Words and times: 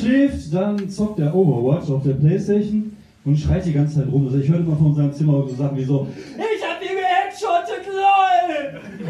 schläft, 0.00 0.54
dann 0.54 0.88
zockt 0.88 1.18
er 1.18 1.34
Overwatch 1.34 1.90
auf 1.90 2.02
der 2.02 2.14
Playstation 2.14 2.92
und 3.24 3.38
schreit 3.38 3.66
die 3.66 3.72
ganze 3.72 3.96
Zeit 3.96 4.12
rum. 4.12 4.26
Also 4.26 4.38
ich 4.38 4.48
höre 4.48 4.60
immer 4.60 4.76
von 4.76 4.94
seinem 4.94 5.12
Zimmer 5.12 5.44
so 5.48 5.54
Sachen 5.54 5.76
wie 5.76 5.84
so, 5.84 6.06
ich 6.36 6.66
hab 6.66 6.80
dir 6.80 6.88
geheadshottet, 6.88 7.86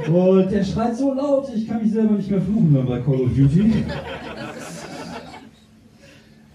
lol! 0.09 0.15
Und 0.15 0.53
er 0.53 0.65
schreit 0.65 0.97
so 0.97 1.15
laut, 1.15 1.49
ich 1.55 1.67
kann 1.67 1.83
mich 1.83 1.93
selber 1.93 2.15
nicht 2.15 2.31
mehr 2.31 2.41
fluchen 2.41 2.71
hören 2.73 2.87
bei 2.87 3.01
Call 3.01 3.21
of 3.21 3.31
Duty. 3.35 3.85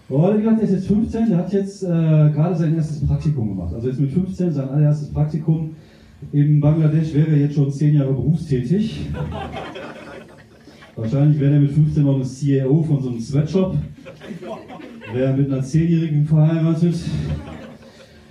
Gesagt, 0.08 0.60
der 0.60 0.70
ist 0.70 0.72
jetzt 0.72 0.88
15, 0.88 1.30
der 1.30 1.38
hat 1.38 1.54
jetzt 1.54 1.84
äh, 1.84 1.88
gerade 1.88 2.56
sein 2.56 2.76
erstes 2.76 3.06
Praktikum 3.08 3.50
gemacht. 3.50 3.74
Also 3.74 3.88
jetzt 3.88 4.00
mit 4.00 4.12
15 4.12 4.52
sein 4.52 4.70
allererstes 4.70 5.10
Praktikum. 5.10 5.76
In 6.32 6.60
Bangladesch 6.60 7.14
wäre 7.14 7.32
er 7.32 7.38
jetzt 7.38 7.56
schon 7.56 7.72
10 7.72 7.96
Jahre 7.96 8.14
berufstätig. 8.14 9.08
Wahrscheinlich 10.96 11.40
wäre 11.40 11.56
er 11.56 11.60
mit 11.60 11.72
15 11.72 12.04
noch 12.04 12.16
ein 12.16 12.24
CAO 12.24 12.84
von 12.84 13.02
so 13.02 13.10
einem 13.10 13.20
Sweatshop. 13.20 13.76
Wäre 15.14 15.34
mit 15.38 15.52
einer 15.52 15.62
10-Jährigen 15.62 16.26
verheiratet, 16.26 16.96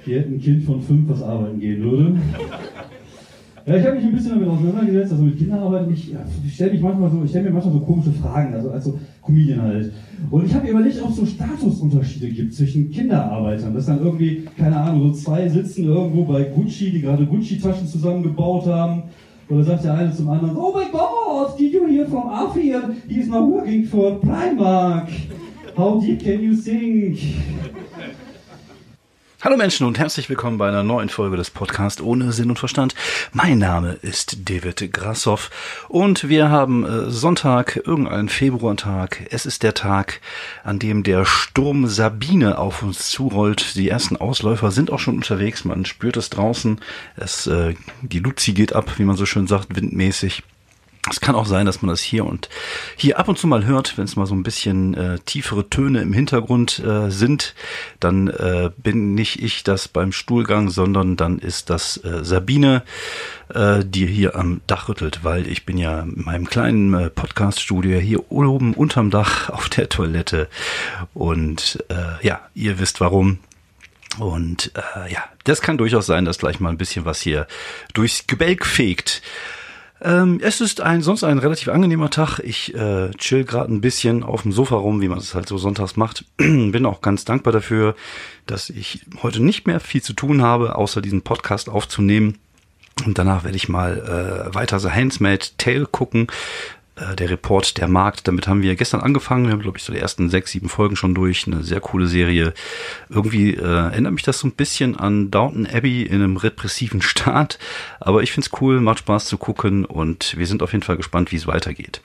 die 0.07 0.15
hätte 0.15 0.29
ein 0.31 0.41
Kind 0.41 0.65
von 0.65 0.83
5, 0.83 1.09
was 1.09 1.23
arbeiten 1.23 1.61
gehen 1.61 1.83
würde. 1.83 2.17
Ja, 3.67 3.77
ich 3.77 3.87
habe 3.87 3.97
mich 3.97 4.05
ein 4.05 4.13
bisschen 4.13 4.33
damit 4.33 4.49
auseinandergesetzt, 4.49 5.13
also 5.13 5.25
mit 5.25 5.39
Kinderarbeit. 5.39 5.89
Ich, 5.91 6.13
ja, 6.13 6.19
ich 6.47 6.53
stelle 6.53 6.79
so, 6.79 7.23
ich 7.25 7.31
stelle 7.31 7.45
mir 7.45 7.51
manchmal 7.53 7.73
so 7.73 7.81
komische 7.81 8.13
Fragen, 8.13 8.53
also 8.53 8.71
als 8.71 8.85
so 8.85 8.99
Comedian 9.23 9.63
halt. 9.63 9.91
Und 10.31 10.45
ich 10.45 10.55
habe 10.55 10.69
überlegt, 10.69 11.03
ob 11.03 11.09
es 11.09 11.17
so 11.17 11.25
Statusunterschiede 11.25 12.29
gibt 12.29 12.53
zwischen 12.53 12.91
Kinderarbeitern. 12.91 13.73
Dass 13.73 13.87
dann 13.87 14.05
irgendwie, 14.05 14.45
keine 14.59 14.77
Ahnung, 14.77 15.09
so 15.09 15.13
zwei 15.15 15.49
sitzen 15.49 15.85
irgendwo 15.85 16.25
bei 16.25 16.45
Gucci, 16.45 16.91
die 16.91 17.01
gerade 17.01 17.25
Gucci-Taschen 17.25 17.87
zusammengebaut 17.87 18.67
haben. 18.67 19.05
Oder 19.49 19.65
sagt 19.65 19.85
der 19.85 19.95
eine 19.95 20.13
zum 20.13 20.29
anderen, 20.29 20.57
oh 20.59 20.75
my 20.75 20.85
God, 20.93 21.59
did 21.59 21.73
you 21.73 21.87
hear 21.87 22.07
from 22.07 22.29
Afir? 22.29 22.91
He's 23.09 23.29
now 23.29 23.51
working 23.51 23.85
for 23.85 24.21
Primark. 24.21 25.09
How 25.77 26.01
deep 26.01 26.23
can 26.23 26.41
you 26.41 26.55
think? 26.55 27.19
Hallo 29.41 29.57
Menschen 29.57 29.87
und 29.89 29.99
herzlich 29.99 30.31
willkommen 30.31 30.57
bei 30.57 30.69
einer 30.69 30.85
neuen 30.85 31.09
Folge 31.09 31.37
des 31.37 31.51
Podcasts 31.51 32.01
ohne 32.01 32.33
Sinn 32.33 32.49
und 32.49 32.61
Verstand. 32.61 32.95
Mein 33.33 33.59
Name 33.59 33.99
ist 34.01 34.49
David 34.49 34.93
Grassoff 34.93 35.51
und 35.89 36.29
wir 36.29 36.49
haben 36.49 36.87
äh, 36.87 37.11
Sonntag, 37.11 37.83
irgendeinen 37.85 38.29
Februartag. 38.29 39.27
Es 39.31 39.47
ist 39.47 39.65
der 39.65 39.75
Tag, 39.75 40.21
an 40.63 40.79
dem 40.79 41.03
der 41.03 41.25
Sturm 41.25 41.89
Sabine 41.89 42.59
auf 42.59 42.85
uns 42.85 43.11
zurollt. 43.11 43.75
Die 43.75 43.89
ersten 43.89 44.17
Ausläufer 44.17 44.71
sind 44.71 44.93
auch 44.93 45.01
schon 45.01 45.17
unterwegs. 45.17 45.65
Man 45.65 45.85
spürt 45.85 46.17
es 46.17 46.31
draußen. 46.31 46.81
Es, 47.17 47.49
äh, 47.49 47.75
die 48.03 48.21
Luzi 48.21 48.53
geht 48.53 48.75
ab, 48.75 48.93
wie 48.99 49.05
man 49.05 49.17
so 49.17 49.27
schön 49.27 49.49
sagt, 49.49 49.75
windmäßig. 49.75 50.45
Es 51.11 51.21
kann 51.21 51.35
auch 51.35 51.45
sein, 51.45 51.67
dass 51.67 51.83
man 51.83 51.91
das 51.91 52.01
hier 52.01 52.25
und 52.25 52.49
hier 52.97 53.19
ab 53.19 53.29
und 53.29 53.39
zu 53.39 53.47
mal 53.47 53.67
hört, 53.67 53.99
wenn 53.99 54.05
es 54.05 54.17
mal 54.17 54.25
so 54.25 54.35
ein 54.35 54.43
bisschen 54.43 54.95
äh, 54.95 55.19
tiefere 55.19 55.69
Töne 55.69 56.01
im 56.01 56.15
Hintergrund 56.15 56.79
äh, 56.79 57.11
sind, 57.11 57.55
dann 58.01 58.29
äh, 58.29 58.71
bin 58.79 59.15
nicht 59.15 59.43
ich 59.43 59.65
das 59.65 59.87
beim 59.87 60.13
Stuhlgang, 60.13 60.71
sondern 60.71 61.17
dann 61.17 61.39
ist 61.39 61.69
das 61.69 62.03
äh, 62.05 62.25
Sabine, 62.25 62.85
äh, 63.53 63.85
die 63.85 64.07
hier 64.07 64.35
am 64.35 64.63
Dach 64.67 64.89
rüttelt, 64.89 65.21
weil 65.25 65.47
ich 65.47 65.67
bin 65.67 65.77
ja 65.77 66.01
in 66.01 66.23
meinem 66.25 66.49
kleinen 66.49 66.95
äh, 66.95 67.11
Podcast-Studio 67.11 67.99
hier 67.99 68.33
oben 68.33 68.73
unterm 68.73 69.11
Dach 69.11 69.51
auf 69.51 69.69
der 69.69 69.91
Toilette 69.91 70.49
und 71.13 71.85
äh, 71.91 72.27
ja, 72.27 72.41
ihr 72.55 72.79
wisst 72.79 73.01
warum. 73.01 73.41
Und 74.21 74.71
ja, 75.11 75.25
das 75.43 75.61
kann 75.61 75.77
durchaus 75.77 76.07
sein, 76.07 76.25
dass 76.25 76.39
gleich 76.39 76.61
mal 76.61 76.69
ein 76.69 76.79
bisschen 76.79 77.05
was 77.05 77.21
hier 77.21 77.49
durchs 77.95 78.29
Gebälk 78.29 78.65
fegt. 78.65 79.23
Ähm, 80.05 80.39
es 80.43 80.61
ist 80.61 80.83
ein 80.83 81.01
sonst 81.01 81.25
ein 81.25 81.39
relativ 81.39 81.69
angenehmer 81.69 82.11
Tag. 82.11 82.39
Ich 82.41 82.75
äh, 82.75 83.11
chill 83.13 83.45
gerade 83.45 83.73
ein 83.73 83.81
bisschen 83.81 84.23
auf 84.23 84.43
dem 84.43 84.53
Sofa 84.53 84.77
rum, 84.77 85.01
wie 85.01 85.09
man 85.09 85.19
es 85.19 85.35
halt 85.35 85.49
so 85.49 85.57
sonntags 85.57 85.97
macht. 85.97 86.27
Bin 86.37 86.85
auch 86.85 87.01
ganz 87.01 87.25
dankbar 87.25 87.55
dafür, 87.55 87.97
dass 88.47 88.69
ich 88.69 89.07
heute 89.23 89.43
nicht 89.43 89.67
mehr 89.67 89.81
viel 89.81 90.03
zu 90.03 90.13
tun 90.13 90.43
habe, 90.43 90.77
außer 90.77 91.01
diesen 91.01 91.23
Podcast 91.23 91.71
aufzunehmen. 91.71 92.37
Und 93.07 93.17
danach 93.17 93.45
werde 93.45 93.57
ich 93.57 93.71
mal 93.71 94.51
äh, 94.51 94.55
weiter 94.55 94.79
The 94.79 94.91
Handsmade 94.91 95.47
Tale 95.57 95.87
gucken 95.87 96.29
äh, 96.97 97.17
der 97.17 97.31
Report 97.31 97.77
der 97.79 97.89
Markt. 97.89 98.29
Damit 98.29 98.47
haben 98.47 98.63
wir 98.63 98.77
gestern 98.77 99.01
angefangen. 99.01 99.47
Wir 99.47 99.53
haben, 99.53 99.63
glaube 99.63 99.79
ich, 99.79 99.85
so 99.85 99.93
die 99.93 99.99
ersten 99.99 100.31
sechs, 100.31 100.53
sieben 100.53 100.69
Folgen 100.69 100.97
schon 100.97 101.15
durch. 101.15 101.47
Eine 101.47 101.63
sehr 101.63 101.81
coole 101.81 102.07
Serie. 102.07 102.55
Irgendwie 103.09 103.55
äh, 103.55 103.63
erinnert 103.63 104.13
mich 104.13 104.23
das 104.23 104.39
so 104.39 104.47
ein 104.47 104.53
bisschen 104.53 104.97
an 104.97 105.31
Downton 105.31 105.67
Abbey 105.67 106.03
in 106.03 106.23
einem 106.23 106.37
repressiven 106.37 107.03
Staat. 107.03 107.59
Aber 108.01 108.23
ich 108.23 108.33
find's 108.33 108.51
cool, 108.61 108.81
macht 108.81 109.01
Spaß 109.01 109.27
zu 109.27 109.39
gucken 109.39 109.85
und 109.85 110.37
wir 110.37 110.47
sind 110.47 110.63
auf 110.63 110.73
jeden 110.73 110.85
Fall 110.85 110.97
gespannt, 110.97 111.33
wie 111.33 111.37
es 111.37 111.47
weitergeht. 111.47 112.01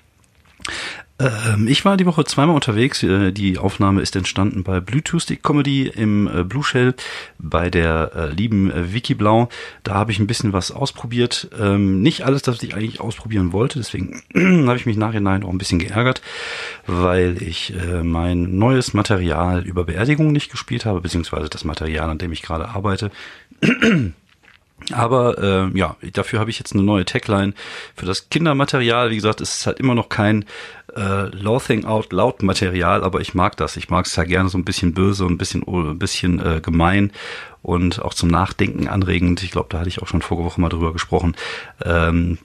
Ähm, 1.19 1.68
ich 1.68 1.84
war 1.84 1.97
die 1.97 2.06
Woche 2.06 2.24
zweimal 2.24 2.56
unterwegs. 2.56 3.03
Äh, 3.03 3.31
die 3.31 3.57
Aufnahme 3.57 4.02
ist 4.02 4.16
entstanden 4.16 4.63
bei 4.63 4.80
Bluetooth 4.80 5.22
Stick 5.22 5.44
Comedy 5.44 5.88
im 5.88 6.28
äh, 6.28 6.44
Blue 6.44 6.63
Shell 6.63 6.96
bei 7.38 7.69
der 7.69 8.12
äh, 8.16 8.30
lieben 8.30 8.72
Vicky 8.94 9.16
Blau. 9.16 9.50
Da 9.84 9.96
habe 9.96 10.12
ich 10.12 10.19
ein 10.19 10.28
bisschen 10.28 10.53
was 10.53 10.72
ausprobiert. 10.72 11.50
Ähm, 11.59 12.02
nicht 12.02 12.25
alles, 12.25 12.41
das 12.41 12.63
ich 12.63 12.74
eigentlich 12.74 13.02
ausprobieren 13.02 13.52
wollte. 13.52 13.80
Deswegen 13.80 14.22
habe 14.68 14.78
ich 14.78 14.85
mich 14.85 14.97
nachhinein 14.97 15.44
auch 15.44 15.50
ein 15.50 15.57
bisschen 15.57 15.80
geärgert, 15.80 16.22
weil 16.88 17.41
ich 17.41 17.74
mein 18.03 18.57
neues 18.57 18.94
Material 18.94 19.63
über 19.66 19.84
Beerdigung 19.84 20.31
nicht 20.31 20.51
gespielt 20.51 20.86
habe, 20.86 21.01
beziehungsweise 21.01 21.50
das 21.50 21.63
Material, 21.63 22.09
an 22.09 22.18
dem 22.18 22.31
ich 22.31 22.41
gerade 22.41 22.69
arbeite. 22.69 23.12
Aber 24.91 25.38
äh, 25.38 25.78
ja, 25.78 25.95
dafür 26.13 26.40
habe 26.40 26.50
ich 26.50 26.59
jetzt 26.59 26.73
eine 26.73 26.84
neue 26.84 27.06
Tagline 27.06 27.53
für 27.95 28.06
das 28.06 28.29
Kindermaterial. 28.29 29.12
Wie 29.12 29.16
gesagt, 29.16 29.41
es 29.41 29.57
ist 29.57 29.67
halt 29.67 29.79
immer 29.79 29.95
noch 29.95 30.09
kein 30.09 30.45
äh, 30.95 31.28
Laughing 31.35 31.85
Out 31.85 32.12
Loud 32.12 32.44
Material, 32.44 33.03
aber 33.03 33.22
ich 33.22 33.34
mag 33.34 33.57
das. 33.57 33.78
Ich 33.78 33.89
mag 33.89 34.06
es 34.06 34.16
ja 34.16 34.23
gerne 34.23 34.50
so 34.50 34.57
ein 34.57 34.66
bisschen 34.66 34.94
böse 34.94 35.25
und 35.25 35.34
ein 35.34 35.38
bisschen, 35.38 35.63
ein 35.68 36.00
bisschen 36.00 36.39
äh, 36.39 36.62
gemein 36.62 37.12
und 37.62 38.01
auch 38.01 38.13
zum 38.13 38.29
Nachdenken 38.29 38.88
anregend. 38.88 39.44
Ich 39.44 39.51
glaube, 39.51 39.68
da 39.69 39.79
hatte 39.79 39.89
ich 39.89 40.01
auch 40.01 40.07
schon 40.07 40.22
vorige 40.22 40.45
Woche 40.45 40.62
mal 40.62 40.69
drüber 40.69 40.94
gesprochen. 40.94 41.35
Ähm, 41.84 42.38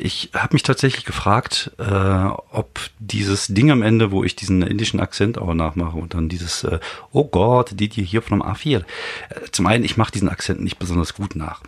ich 0.00 0.30
habe 0.34 0.54
mich 0.54 0.62
tatsächlich 0.62 1.04
gefragt, 1.04 1.72
äh, 1.78 1.84
ob 1.84 2.80
dieses 2.98 3.48
Ding 3.48 3.70
am 3.70 3.82
Ende, 3.82 4.10
wo 4.10 4.24
ich 4.24 4.34
diesen 4.34 4.62
indischen 4.62 4.98
Akzent 4.98 5.38
auch 5.38 5.52
nachmache 5.52 5.98
und 5.98 6.14
dann 6.14 6.28
dieses 6.28 6.64
äh, 6.64 6.80
Oh 7.12 7.24
Gott, 7.24 7.74
you 7.78 8.04
hear 8.04 8.22
from 8.22 8.42
A4? 8.42 8.78
Äh, 8.78 8.82
zum 9.52 9.66
einen, 9.66 9.84
ich 9.84 9.96
mache 9.96 10.12
diesen 10.12 10.28
Akzent 10.28 10.62
nicht 10.62 10.78
besonders 10.78 11.14
gut 11.14 11.36
nach. 11.36 11.62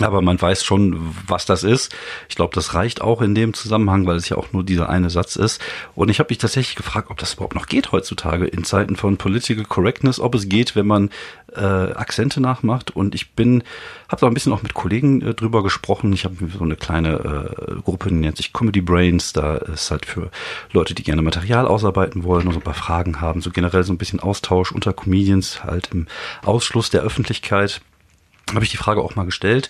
Aber 0.00 0.22
man 0.22 0.40
weiß 0.40 0.64
schon, 0.64 1.14
was 1.26 1.46
das 1.46 1.64
ist. 1.64 1.94
Ich 2.28 2.36
glaube, 2.36 2.54
das 2.54 2.74
reicht 2.74 3.00
auch 3.00 3.22
in 3.22 3.34
dem 3.34 3.54
Zusammenhang, 3.54 4.06
weil 4.06 4.16
es 4.16 4.28
ja 4.28 4.36
auch 4.36 4.52
nur 4.52 4.64
dieser 4.64 4.88
eine 4.88 5.10
Satz 5.10 5.36
ist. 5.36 5.60
Und 5.94 6.08
ich 6.08 6.18
habe 6.18 6.28
mich 6.30 6.38
tatsächlich 6.38 6.76
gefragt, 6.76 7.10
ob 7.10 7.18
das 7.18 7.34
überhaupt 7.34 7.54
noch 7.54 7.66
geht 7.66 7.92
heutzutage 7.92 8.46
in 8.46 8.64
Zeiten 8.64 8.96
von 8.96 9.16
Political 9.16 9.64
Correctness, 9.64 10.20
ob 10.20 10.34
es 10.34 10.48
geht, 10.48 10.76
wenn 10.76 10.86
man 10.86 11.10
äh, 11.54 11.60
Akzente 11.60 12.40
nachmacht. 12.40 12.94
Und 12.94 13.14
ich 13.14 13.32
bin, 13.32 13.62
habe 14.08 14.20
da 14.20 14.26
ein 14.26 14.34
bisschen 14.34 14.52
auch 14.52 14.62
mit 14.62 14.74
Kollegen 14.74 15.22
äh, 15.22 15.34
drüber 15.34 15.62
gesprochen. 15.62 16.12
Ich 16.12 16.24
habe 16.24 16.36
so 16.56 16.64
eine 16.64 16.76
kleine 16.76 17.14
äh, 17.14 17.80
Gruppe, 17.82 18.08
die 18.08 18.14
nennt 18.14 18.36
sich 18.36 18.52
Comedy 18.52 18.80
Brains. 18.80 19.32
Da 19.32 19.56
ist 19.56 19.90
halt 19.90 20.06
für 20.06 20.30
Leute, 20.72 20.94
die 20.94 21.02
gerne 21.02 21.22
Material 21.22 21.66
ausarbeiten 21.66 22.24
wollen 22.24 22.46
und 22.46 22.52
so 22.52 22.60
ein 22.60 22.64
paar 22.64 22.74
Fragen 22.74 23.20
haben. 23.20 23.40
So 23.40 23.50
generell 23.50 23.84
so 23.84 23.92
ein 23.92 23.98
bisschen 23.98 24.20
Austausch 24.20 24.72
unter 24.72 24.92
Comedians, 24.92 25.64
halt 25.64 25.90
im 25.92 26.06
Ausschluss 26.44 26.90
der 26.90 27.02
Öffentlichkeit 27.02 27.80
habe 28.54 28.64
ich 28.64 28.70
die 28.70 28.76
Frage 28.76 29.02
auch 29.02 29.16
mal 29.16 29.26
gestellt. 29.26 29.68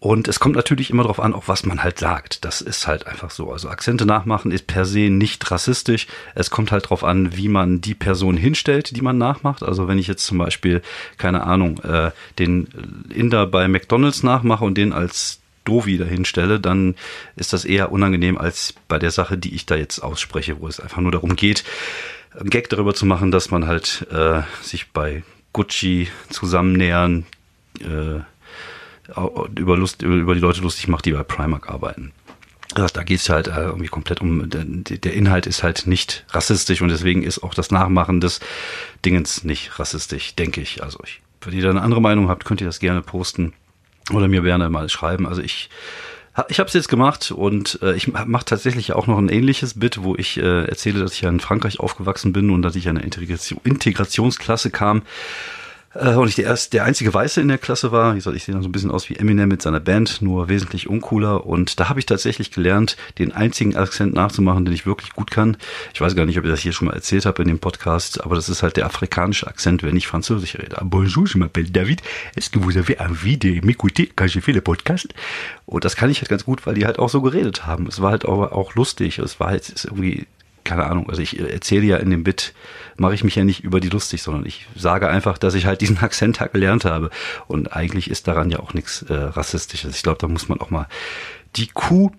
Und 0.00 0.28
es 0.28 0.38
kommt 0.38 0.54
natürlich 0.54 0.90
immer 0.90 1.02
darauf 1.02 1.18
an, 1.18 1.34
auch 1.34 1.48
was 1.48 1.66
man 1.66 1.82
halt 1.82 1.98
sagt. 1.98 2.44
Das 2.44 2.60
ist 2.60 2.86
halt 2.86 3.08
einfach 3.08 3.30
so. 3.30 3.50
Also 3.50 3.68
Akzente 3.68 4.06
nachmachen 4.06 4.52
ist 4.52 4.68
per 4.68 4.84
se 4.84 5.10
nicht 5.10 5.50
rassistisch. 5.50 6.06
Es 6.36 6.50
kommt 6.50 6.70
halt 6.70 6.84
darauf 6.84 7.02
an, 7.02 7.36
wie 7.36 7.48
man 7.48 7.80
die 7.80 7.96
Person 7.96 8.36
hinstellt, 8.36 8.94
die 8.94 9.00
man 9.00 9.18
nachmacht. 9.18 9.64
Also 9.64 9.88
wenn 9.88 9.98
ich 9.98 10.06
jetzt 10.06 10.24
zum 10.24 10.38
Beispiel, 10.38 10.82
keine 11.16 11.42
Ahnung, 11.42 11.80
äh, 11.80 12.12
den 12.38 12.68
Inder 13.12 13.46
bei 13.46 13.66
McDonalds 13.66 14.22
nachmache 14.22 14.64
und 14.64 14.78
den 14.78 14.92
als 14.92 15.40
Dovi 15.64 15.98
dahinstelle, 15.98 16.60
dann 16.60 16.94
ist 17.34 17.52
das 17.52 17.64
eher 17.64 17.90
unangenehm 17.90 18.38
als 18.38 18.74
bei 18.86 19.00
der 19.00 19.10
Sache, 19.10 19.36
die 19.36 19.54
ich 19.54 19.66
da 19.66 19.74
jetzt 19.74 19.98
ausspreche, 19.98 20.60
wo 20.60 20.68
es 20.68 20.78
einfach 20.78 21.00
nur 21.00 21.12
darum 21.12 21.34
geht, 21.34 21.64
einen 22.38 22.50
Gag 22.50 22.68
darüber 22.68 22.94
zu 22.94 23.04
machen, 23.04 23.32
dass 23.32 23.50
man 23.50 23.66
halt 23.66 24.06
äh, 24.12 24.42
sich 24.62 24.92
bei 24.92 25.24
Gucci 25.52 26.08
zusammennähern, 26.30 27.26
äh, 27.80 28.20
über, 29.56 29.76
Lust, 29.76 30.02
über 30.02 30.34
die 30.34 30.40
Leute 30.40 30.60
lustig 30.60 30.88
macht, 30.88 31.04
die 31.04 31.12
bei 31.12 31.22
Primark 31.22 31.68
arbeiten. 31.68 32.12
Da 32.74 33.02
geht 33.02 33.20
es 33.20 33.30
halt 33.30 33.48
äh, 33.48 33.62
irgendwie 33.62 33.88
komplett 33.88 34.20
um, 34.20 34.44
der 34.50 35.14
Inhalt 35.14 35.46
ist 35.46 35.62
halt 35.62 35.86
nicht 35.86 36.26
rassistisch 36.30 36.82
und 36.82 36.90
deswegen 36.90 37.22
ist 37.22 37.42
auch 37.42 37.54
das 37.54 37.70
Nachmachen 37.70 38.20
des 38.20 38.40
Dingens 39.04 39.42
nicht 39.42 39.78
rassistisch, 39.78 40.34
denke 40.34 40.60
ich. 40.60 40.82
Also 40.82 40.98
ich, 41.04 41.22
wenn 41.40 41.54
ihr 41.54 41.62
da 41.62 41.70
eine 41.70 41.80
andere 41.80 42.02
Meinung 42.02 42.28
habt, 42.28 42.44
könnt 42.44 42.60
ihr 42.60 42.66
das 42.66 42.78
gerne 42.78 43.00
posten 43.00 43.54
oder 44.12 44.28
mir 44.28 44.42
gerne 44.42 44.68
mal 44.68 44.88
schreiben. 44.90 45.26
Also 45.26 45.40
ich 45.40 45.70
ich 46.48 46.60
habe 46.60 46.68
es 46.68 46.74
jetzt 46.74 46.88
gemacht 46.88 47.32
und 47.32 47.80
äh, 47.82 47.94
ich 47.94 48.06
mache 48.06 48.44
tatsächlich 48.44 48.92
auch 48.92 49.08
noch 49.08 49.18
ein 49.18 49.28
ähnliches 49.28 49.80
Bit, 49.80 50.04
wo 50.04 50.14
ich 50.14 50.36
äh, 50.38 50.66
erzähle, 50.66 51.00
dass 51.00 51.12
ich 51.14 51.22
ja 51.22 51.28
in 51.28 51.40
Frankreich 51.40 51.80
aufgewachsen 51.80 52.32
bin 52.32 52.50
und 52.50 52.62
dass 52.62 52.76
ich 52.76 52.86
in 52.86 52.90
eine 52.96 53.02
Integration, 53.02 53.60
Integrationsklasse 53.64 54.70
kam 54.70 55.02
und 55.98 56.28
ich 56.28 56.36
der, 56.36 56.44
erste, 56.44 56.70
der 56.70 56.84
einzige 56.84 57.12
Weiße 57.12 57.40
in 57.40 57.48
der 57.48 57.58
Klasse 57.58 57.90
war. 57.90 58.12
Wie 58.12 58.18
gesagt, 58.18 58.36
ich 58.36 58.44
sehe 58.44 58.52
dann 58.52 58.62
so 58.62 58.68
ein 58.68 58.72
bisschen 58.72 58.92
aus 58.92 59.10
wie 59.10 59.16
Eminem 59.16 59.48
mit 59.48 59.62
seiner 59.62 59.80
Band, 59.80 60.22
nur 60.22 60.48
wesentlich 60.48 60.88
uncooler. 60.88 61.44
Und 61.44 61.80
da 61.80 61.88
habe 61.88 61.98
ich 61.98 62.06
tatsächlich 62.06 62.52
gelernt, 62.52 62.96
den 63.18 63.32
einzigen 63.32 63.74
Akzent 63.76 64.14
nachzumachen, 64.14 64.64
den 64.64 64.74
ich 64.74 64.86
wirklich 64.86 65.12
gut 65.12 65.32
kann. 65.32 65.56
Ich 65.94 66.00
weiß 66.00 66.14
gar 66.14 66.24
nicht, 66.24 66.38
ob 66.38 66.44
ich 66.44 66.50
das 66.50 66.60
hier 66.60 66.72
schon 66.72 66.86
mal 66.86 66.94
erzählt 66.94 67.26
habe 67.26 67.42
in 67.42 67.48
dem 67.48 67.58
Podcast, 67.58 68.22
aber 68.24 68.36
das 68.36 68.48
ist 68.48 68.62
halt 68.62 68.76
der 68.76 68.86
afrikanische 68.86 69.48
Akzent, 69.48 69.82
wenn 69.82 69.96
ich 69.96 70.06
Französisch 70.06 70.54
rede. 70.54 70.76
Bonjour, 70.84 71.26
je 71.26 71.40
m'appelle 71.40 71.70
David. 71.72 72.00
Est-ce 72.36 72.50
que 72.50 72.60
vous 72.60 72.76
avez 72.76 73.00
envie 73.00 73.36
de 73.36 73.60
m'écouter 73.66 74.12
quand 74.14 74.28
je 74.28 74.40
fais 74.40 74.52
le 74.52 74.60
podcast? 74.60 75.08
Und 75.66 75.84
das 75.84 75.96
kann 75.96 76.10
ich 76.10 76.20
halt 76.20 76.28
ganz 76.28 76.44
gut, 76.44 76.64
weil 76.64 76.74
die 76.74 76.86
halt 76.86 77.00
auch 77.00 77.08
so 77.08 77.22
geredet 77.22 77.66
haben. 77.66 77.88
Es 77.88 78.00
war 78.00 78.12
halt 78.12 78.24
auch, 78.24 78.52
auch 78.52 78.76
lustig. 78.76 79.18
Es 79.18 79.40
war 79.40 79.48
halt 79.48 79.84
irgendwie 79.84 80.26
keine 80.68 80.84
Ahnung, 80.84 81.08
also 81.08 81.22
ich 81.22 81.40
erzähle 81.40 81.86
ja 81.86 81.96
in 81.96 82.10
dem 82.10 82.24
Bit, 82.24 82.52
mache 82.98 83.14
ich 83.14 83.24
mich 83.24 83.34
ja 83.34 83.42
nicht 83.42 83.64
über 83.64 83.80
die 83.80 83.88
lustig, 83.88 84.22
sondern 84.22 84.44
ich 84.44 84.66
sage 84.76 85.08
einfach, 85.08 85.38
dass 85.38 85.54
ich 85.54 85.64
halt 85.64 85.80
diesen 85.80 85.98
Akzent 86.02 86.40
halt 86.40 86.52
gelernt 86.52 86.84
habe. 86.84 87.10
Und 87.46 87.72
eigentlich 87.74 88.10
ist 88.10 88.28
daran 88.28 88.50
ja 88.50 88.60
auch 88.60 88.74
nichts 88.74 89.02
äh, 89.02 89.14
Rassistisches. 89.14 89.96
Ich 89.96 90.02
glaube, 90.02 90.18
da 90.20 90.28
muss 90.28 90.48
man 90.48 90.60
auch 90.60 90.68
mal 90.68 90.86
die 91.56 91.68
Kuh 91.68 92.12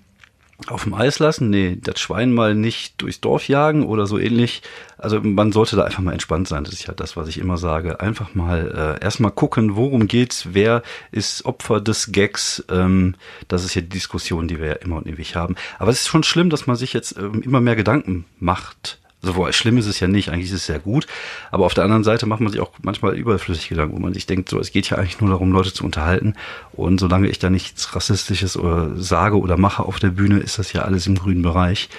auf 0.68 0.84
dem 0.84 0.94
Eis 0.94 1.20
lassen, 1.20 1.50
nee, 1.50 1.78
das 1.82 2.00
Schwein 2.00 2.34
mal 2.34 2.54
nicht 2.54 3.02
durchs 3.02 3.22
Dorf 3.22 3.48
jagen 3.48 3.86
oder 3.86 4.06
so 4.06 4.18
ähnlich. 4.18 4.62
Also 4.98 5.22
man 5.22 5.52
sollte 5.52 5.76
da 5.76 5.84
einfach 5.84 6.02
mal 6.02 6.12
entspannt 6.12 6.48
sein. 6.48 6.64
Das 6.64 6.74
ist 6.74 6.86
ja 6.86 6.94
das, 6.94 7.16
was 7.16 7.28
ich 7.28 7.38
immer 7.38 7.58
sage. 7.58 8.02
Einfach 8.02 8.36
mal 8.36 8.98
äh, 9.00 9.04
erstmal 9.04 9.32
gucken, 9.32 9.76
worum 9.76 10.08
geht's, 10.08 10.50
wer 10.52 10.84
ist 11.12 11.46
Opfer 11.46 11.80
des 11.80 12.12
Gags. 12.12 12.64
Ähm, 12.70 13.16
das 13.48 13.64
ist 13.64 13.76
ja 13.76 13.82
die 13.82 13.90
Diskussion, 13.90 14.48
die 14.48 14.60
wir 14.60 14.68
ja 14.68 14.74
immer 14.74 14.98
und 14.98 15.08
ewig 15.08 15.36
haben. 15.36 15.56
Aber 15.78 15.92
es 15.92 16.02
ist 16.02 16.08
schon 16.08 16.24
schlimm, 16.24 16.50
dass 16.50 16.68
man 16.68 16.76
sich 16.76 16.94
jetzt 16.94 17.18
ähm, 17.18 17.42
immer 17.42 17.62
mehr 17.62 17.76
Gedanken 17.76 18.26
macht 18.40 19.00
so, 19.22 19.34
boah, 19.34 19.52
schlimm 19.52 19.78
ist 19.78 19.86
es 19.86 20.00
ja 20.00 20.08
nicht, 20.08 20.30
eigentlich 20.30 20.48
ist 20.48 20.54
es 20.54 20.66
sehr 20.66 20.80
gut. 20.80 21.06
Aber 21.52 21.66
auf 21.66 21.74
der 21.74 21.84
anderen 21.84 22.06
Seite 22.06 22.26
macht 22.26 22.40
man 22.40 22.52
sich 22.52 22.62
auch 22.62 22.72
manchmal 22.82 23.16
überflüssig 23.16 23.68
Gedanken, 23.68 23.98
wo 23.98 24.00
man 24.00 24.14
sich 24.14 24.26
denkt, 24.26 24.48
so, 24.48 24.60
es 24.60 24.72
geht 24.72 24.90
ja 24.90 24.98
eigentlich 24.98 25.20
nur 25.20 25.30
darum, 25.30 25.52
Leute 25.52 25.74
zu 25.74 25.84
unterhalten. 25.84 26.36
Und 26.72 27.00
solange 27.00 27.28
ich 27.28 27.38
da 27.38 27.50
nichts 27.50 27.96
Rassistisches 27.96 28.56
oder 28.56 28.96
sage 28.96 29.38
oder 29.38 29.58
mache 29.58 29.84
auf 29.84 30.00
der 30.00 30.10
Bühne, 30.10 30.40
ist 30.40 30.58
das 30.58 30.72
ja 30.72 30.84
alles 30.84 31.06
im 31.06 31.16
grünen 31.16 31.42
Bereich. 31.42 31.90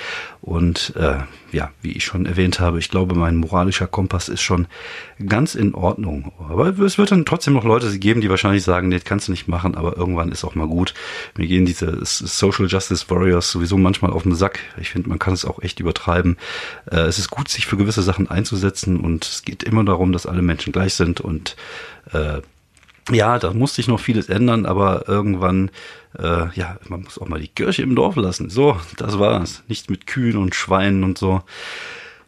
Und 0.43 0.95
äh, 0.97 1.19
ja, 1.53 1.71
wie 1.83 1.93
ich 1.93 2.05
schon 2.05 2.25
erwähnt 2.25 2.61
habe, 2.61 2.79
ich 2.79 2.89
glaube, 2.89 3.15
mein 3.15 3.37
moralischer 3.37 3.87
Kompass 3.87 4.31
ist 4.31 4.41
schon 4.41 4.69
ganz 5.27 5.55
in 5.55 5.75
Ordnung. 5.75 6.33
Aber 6.49 6.79
es 6.79 6.97
wird 6.97 7.11
dann 7.11 7.27
trotzdem 7.27 7.55
noch 7.55 7.65
Leute 7.65 7.99
geben, 7.99 8.23
die 8.23 8.31
wahrscheinlich 8.31 8.63
sagen, 8.63 8.89
nee, 8.89 8.97
das 8.97 9.05
kannst 9.05 9.29
du 9.29 9.33
nicht 9.33 9.49
machen, 9.49 9.75
aber 9.75 9.99
irgendwann 9.99 10.33
ist 10.33 10.45
auch 10.45 10.55
mal 10.55 10.67
gut. 10.67 10.95
Mir 11.37 11.47
gehen 11.47 11.67
diese 11.67 11.99
Social 12.03 12.67
Justice 12.69 13.05
Warriors 13.11 13.51
sowieso 13.51 13.77
manchmal 13.77 14.13
auf 14.13 14.23
den 14.23 14.35
Sack. 14.35 14.61
Ich 14.81 14.91
finde, 14.91 15.11
man 15.11 15.19
kann 15.19 15.35
es 15.35 15.45
auch 15.45 15.63
echt 15.63 15.79
übertreiben. 15.79 16.39
Äh, 16.91 17.01
es 17.01 17.19
ist 17.19 17.31
gut, 17.31 17.49
sich 17.49 17.67
für 17.67 17.77
gewisse 17.77 18.03
Sachen 18.03 18.31
einzusetzen 18.31 18.99
und 18.99 19.27
es 19.27 19.43
geht 19.43 19.63
immer 19.63 19.85
darum, 19.85 20.13
dass 20.13 20.27
alle 20.27 20.43
Menschen 20.43 20.73
gleich 20.73 20.95
sind 20.95 21.21
und 21.21 21.57
äh, 22.13 22.41
ja, 23.11 23.39
da 23.39 23.53
musste 23.53 23.77
sich 23.77 23.89
noch 23.89 24.01
vieles 24.01 24.29
ändern, 24.29 24.67
aber 24.67 25.09
irgendwann, 25.09 25.71
äh, 26.19 26.53
ja, 26.55 26.79
man 26.89 27.03
muss 27.03 27.19
auch 27.19 27.29
mal 27.29 27.41
die 27.41 27.49
Kirche 27.49 27.83
im 27.83 27.95
Dorf 27.95 28.17
lassen. 28.17 28.51
So, 28.51 28.79
das 28.97 29.19
war's. 29.19 29.63
Nicht 29.69 29.91
mit 29.91 30.07
Kühen 30.07 30.37
und 30.37 30.55
Schweinen 30.55 31.05
und 31.05 31.19
so. 31.19 31.43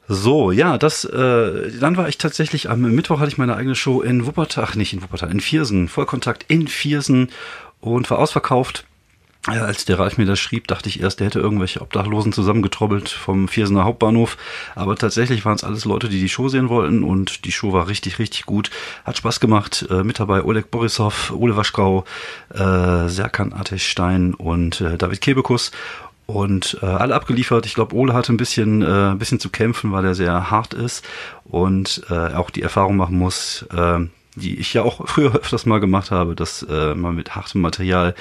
So, 0.09 0.51
ja, 0.51 0.79
das, 0.79 1.05
äh, 1.05 1.71
dann 1.79 1.97
war 1.97 2.09
ich 2.09 2.19
tatsächlich 2.19 2.69
am 2.69 2.81
Mittwoch 2.81 3.21
hatte 3.21 3.31
ich 3.31 3.39
meine 3.39 3.57
eigene 3.57 3.75
Show 3.75 4.03
in 4.03 4.27
Wuppertal, 4.27 4.69
nicht 4.75 4.93
in 4.93 5.03
Wuppertal, 5.03 5.31
in 5.31 5.41
Viersen, 5.41 5.89
Vollkontakt 5.89 6.45
in 6.49 6.69
Viersen 6.69 7.31
und 7.81 8.11
war 8.11 8.19
ausverkauft. 8.19 8.85
Als 9.45 9.85
der 9.85 9.99
Ralf 9.99 10.19
mir 10.19 10.27
das 10.27 10.39
schrieb, 10.39 10.69
dachte 10.69 10.89
ich 10.89 11.01
erst, 11.01 11.19
der 11.19 11.27
hätte 11.27 11.41
irgendwelche 11.41 11.81
Obdachlosen 11.81 12.33
zusammengetrobbelt 12.33 13.09
vom 13.09 13.49
Viersener 13.49 13.83
Hauptbahnhof. 13.83 14.37
Aber 14.77 14.95
tatsächlich 14.95 15.45
waren 15.45 15.57
es 15.57 15.65
alles 15.65 15.85
Leute, 15.85 16.09
die 16.09 16.21
die 16.21 16.29
Show 16.29 16.49
sehen 16.49 16.69
wollten 16.69 17.03
und 17.03 17.45
die 17.45 17.51
Show 17.51 17.73
war 17.73 17.89
richtig, 17.89 18.21
richtig 18.21 18.47
gut. 18.47 18.71
Hat 19.05 19.17
Spaß 19.17 19.41
gemacht. 19.41 19.85
Äh, 19.91 20.05
mit 20.05 20.21
dabei 20.21 20.45
Oleg 20.45 20.71
Borisov, 20.71 21.33
Ole 21.33 21.57
Waschkau, 21.57 22.05
äh, 22.55 23.09
Serkan 23.09 23.53
Atestein 23.53 24.35
und 24.35 24.81
äh, 24.81 24.97
David 24.97 25.21
Kebekus. 25.21 25.73
Und 26.27 26.79
äh, 26.81 26.87
alle 26.87 27.17
abgeliefert. 27.17 27.67
Ich 27.67 27.75
glaube, 27.75 27.97
Ole 27.97 28.15
hatte 28.15 28.33
ein 28.33 28.37
bisschen, 28.37 28.83
äh, 28.83 29.11
ein 29.11 29.19
bisschen 29.19 29.41
zu 29.41 29.51
kämpfen, 29.51 29.91
weil 29.91 30.05
er 30.05 30.15
sehr 30.15 30.53
hart 30.53 30.73
ist 30.73 31.05
und 31.45 32.03
äh, 32.11 32.35
auch 32.35 32.51
die 32.51 32.63
Erfahrung 32.63 32.97
machen 32.97 33.19
muss, 33.19 33.67
äh, 33.75 34.07
die 34.35 34.59
ich 34.59 34.75
ja 34.75 34.83
auch 34.83 35.07
früher 35.09 35.35
öfters 35.35 35.67
mal 35.67 35.81
gemacht 35.81 36.11
habe, 36.11 36.35
dass 36.35 36.63
äh, 36.63 36.95
man 36.95 37.15
mit 37.15 37.35
hartem 37.35 37.61
Material 37.61 38.15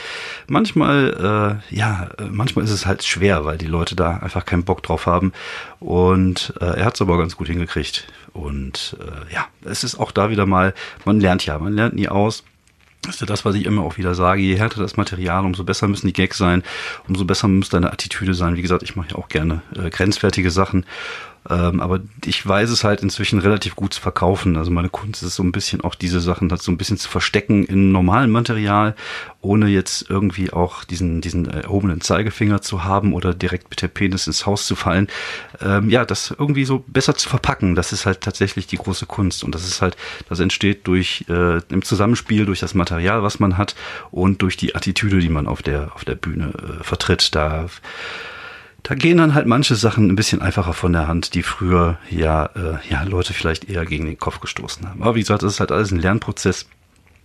manchmal, 0.48 1.62
äh, 1.72 1.76
ja, 1.76 2.10
manchmal 2.30 2.66
ist 2.66 2.72
es 2.72 2.86
halt 2.86 3.04
schwer, 3.04 3.46
weil 3.46 3.58
die 3.58 3.68
Leute 3.68 3.96
da 3.96 4.18
einfach 4.18 4.46
keinen 4.46 4.64
Bock 4.64 4.84
drauf 4.84 5.06
haben. 5.06 5.32
Und 5.80 6.54
äh, 6.60 6.66
er 6.66 6.86
hat 6.86 6.96
es 6.96 7.02
aber 7.02 7.18
ganz 7.18 7.38
gut 7.38 7.48
hingekriegt. 7.48 8.08
Und 8.34 8.98
äh, 9.00 9.34
ja, 9.34 9.48
es 9.66 9.84
ist 9.84 10.00
auch 10.00 10.12
da 10.12 10.30
wieder 10.30 10.46
mal, 10.46 10.74
man 11.06 11.20
lernt 11.20 11.46
ja, 11.46 11.58
man 11.60 11.74
lernt 11.74 11.96
nie 11.96 12.08
aus. 12.08 12.44
Das 13.02 13.16
ist 13.16 13.22
ja 13.22 13.28
das, 13.28 13.46
was 13.46 13.56
ich 13.56 13.66
immer 13.66 13.82
auch 13.82 13.98
wieder 13.98 14.14
sage. 14.14 14.42
Je 14.42 14.56
härter 14.56 14.80
das 14.80 14.96
Material, 14.96 15.44
umso 15.44 15.64
besser 15.64 15.88
müssen 15.88 16.06
die 16.06 16.14
Gags 16.14 16.38
sein, 16.38 16.62
umso 17.08 17.26
besser 17.26 17.48
muss 17.48 17.70
deine 17.70 17.92
Attitüde 17.92 18.36
sein. 18.36 18.58
Wie 18.58 18.62
gesagt, 18.62 18.84
ich 18.84 18.96
mache 18.96 19.10
ja 19.12 19.16
auch 19.16 19.28
gerne 19.28 19.64
äh, 19.76 19.90
grenzwertige 19.90 20.52
Sachen. 20.52 20.86
Ähm, 21.50 21.82
aber 21.82 22.02
ich 22.24 22.46
weiß 22.46 22.70
es 22.70 22.84
halt 22.84 23.02
inzwischen 23.02 23.40
relativ 23.40 23.76
gut 23.76 23.94
zu 23.94 24.02
verkaufen. 24.02 24.58
Also 24.58 24.70
meine 24.70 24.90
Kunst 24.90 25.24
ist 25.24 25.36
so 25.36 25.44
ein 25.44 25.52
bisschen 25.52 25.82
auch 25.82 25.96
diese 25.96 26.22
Sachen 26.22 26.52
halt 26.52 26.62
so 26.62 26.72
ein 26.72 26.78
bisschen 26.78 26.98
zu 26.98 27.10
verstecken 27.10 27.64
in 27.64 27.92
normalem 27.92 28.32
Material, 28.32 28.96
ohne 29.42 29.68
jetzt 29.68 30.08
irgendwie 30.08 30.54
auch 30.54 30.84
diesen, 30.84 31.20
diesen 31.22 31.50
erhobenen 31.50 32.00
Zeigefinger 32.02 32.62
zu 32.62 32.84
haben 32.84 33.14
oder 33.14 33.34
direkt 33.34 33.72
mit 33.72 33.82
der 33.82 33.88
Penis 33.88 34.28
ins 34.28 34.46
Haus 34.46 34.68
zu 34.68 34.76
fallen. 34.76 35.08
Ähm, 35.62 35.90
ja, 35.90 36.06
das 36.06 36.34
irgendwie 36.38 36.66
so 36.66 36.84
besser 36.88 37.16
zu 37.16 37.28
verpacken, 37.28 37.74
das 37.74 37.92
ist 37.92 38.06
halt 38.06 38.22
tatsächlich 38.22 38.68
die 38.68 38.78
große 38.78 39.08
Kunst. 39.08 39.44
Und 39.44 39.56
das 39.56 39.68
ist 39.68 39.82
halt, 39.82 39.98
das 40.30 40.40
entsteht 40.40 40.86
durch 40.86 41.26
äh, 41.28 41.60
im 41.70 41.82
Zusammenspiel, 41.82 42.46
durch 42.46 42.60
das 42.60 42.76
Material, 42.76 43.24
was 43.24 43.40
man 43.40 43.58
hat 43.58 43.76
und 44.12 44.44
durch 44.44 44.58
die 44.58 44.76
Attitüde, 44.76 45.20
die 45.20 45.30
man 45.30 45.48
auf 45.48 45.64
der, 45.64 45.92
auf 45.96 46.06
der 46.06 46.16
Bühne 46.16 46.54
äh, 46.54 46.84
vertritt. 46.84 47.34
Da 47.34 47.66
da 48.84 48.96
gehen 48.96 49.18
dann 49.18 49.34
halt 49.34 49.46
manche 49.46 49.76
Sachen 49.76 50.10
ein 50.10 50.16
bisschen 50.16 50.42
einfacher 50.42 50.74
von 50.74 50.94
der 50.94 51.08
Hand, 51.08 51.36
die 51.36 51.44
früher 51.44 51.98
ja, 52.10 52.46
äh, 52.56 52.78
ja 52.90 53.04
Leute 53.04 53.34
vielleicht 53.34 53.70
eher 53.70 53.86
gegen 53.86 54.06
den 54.06 54.18
Kopf 54.18 54.40
gestoßen 54.40 54.88
haben. 54.88 55.02
Aber 55.04 55.16
wie 55.16 55.20
gesagt, 55.20 55.44
das 55.44 55.54
ist 55.54 55.60
halt 55.60 55.72
alles 55.72 55.92
ein 55.92 56.00
Lernprozess. 56.00 56.68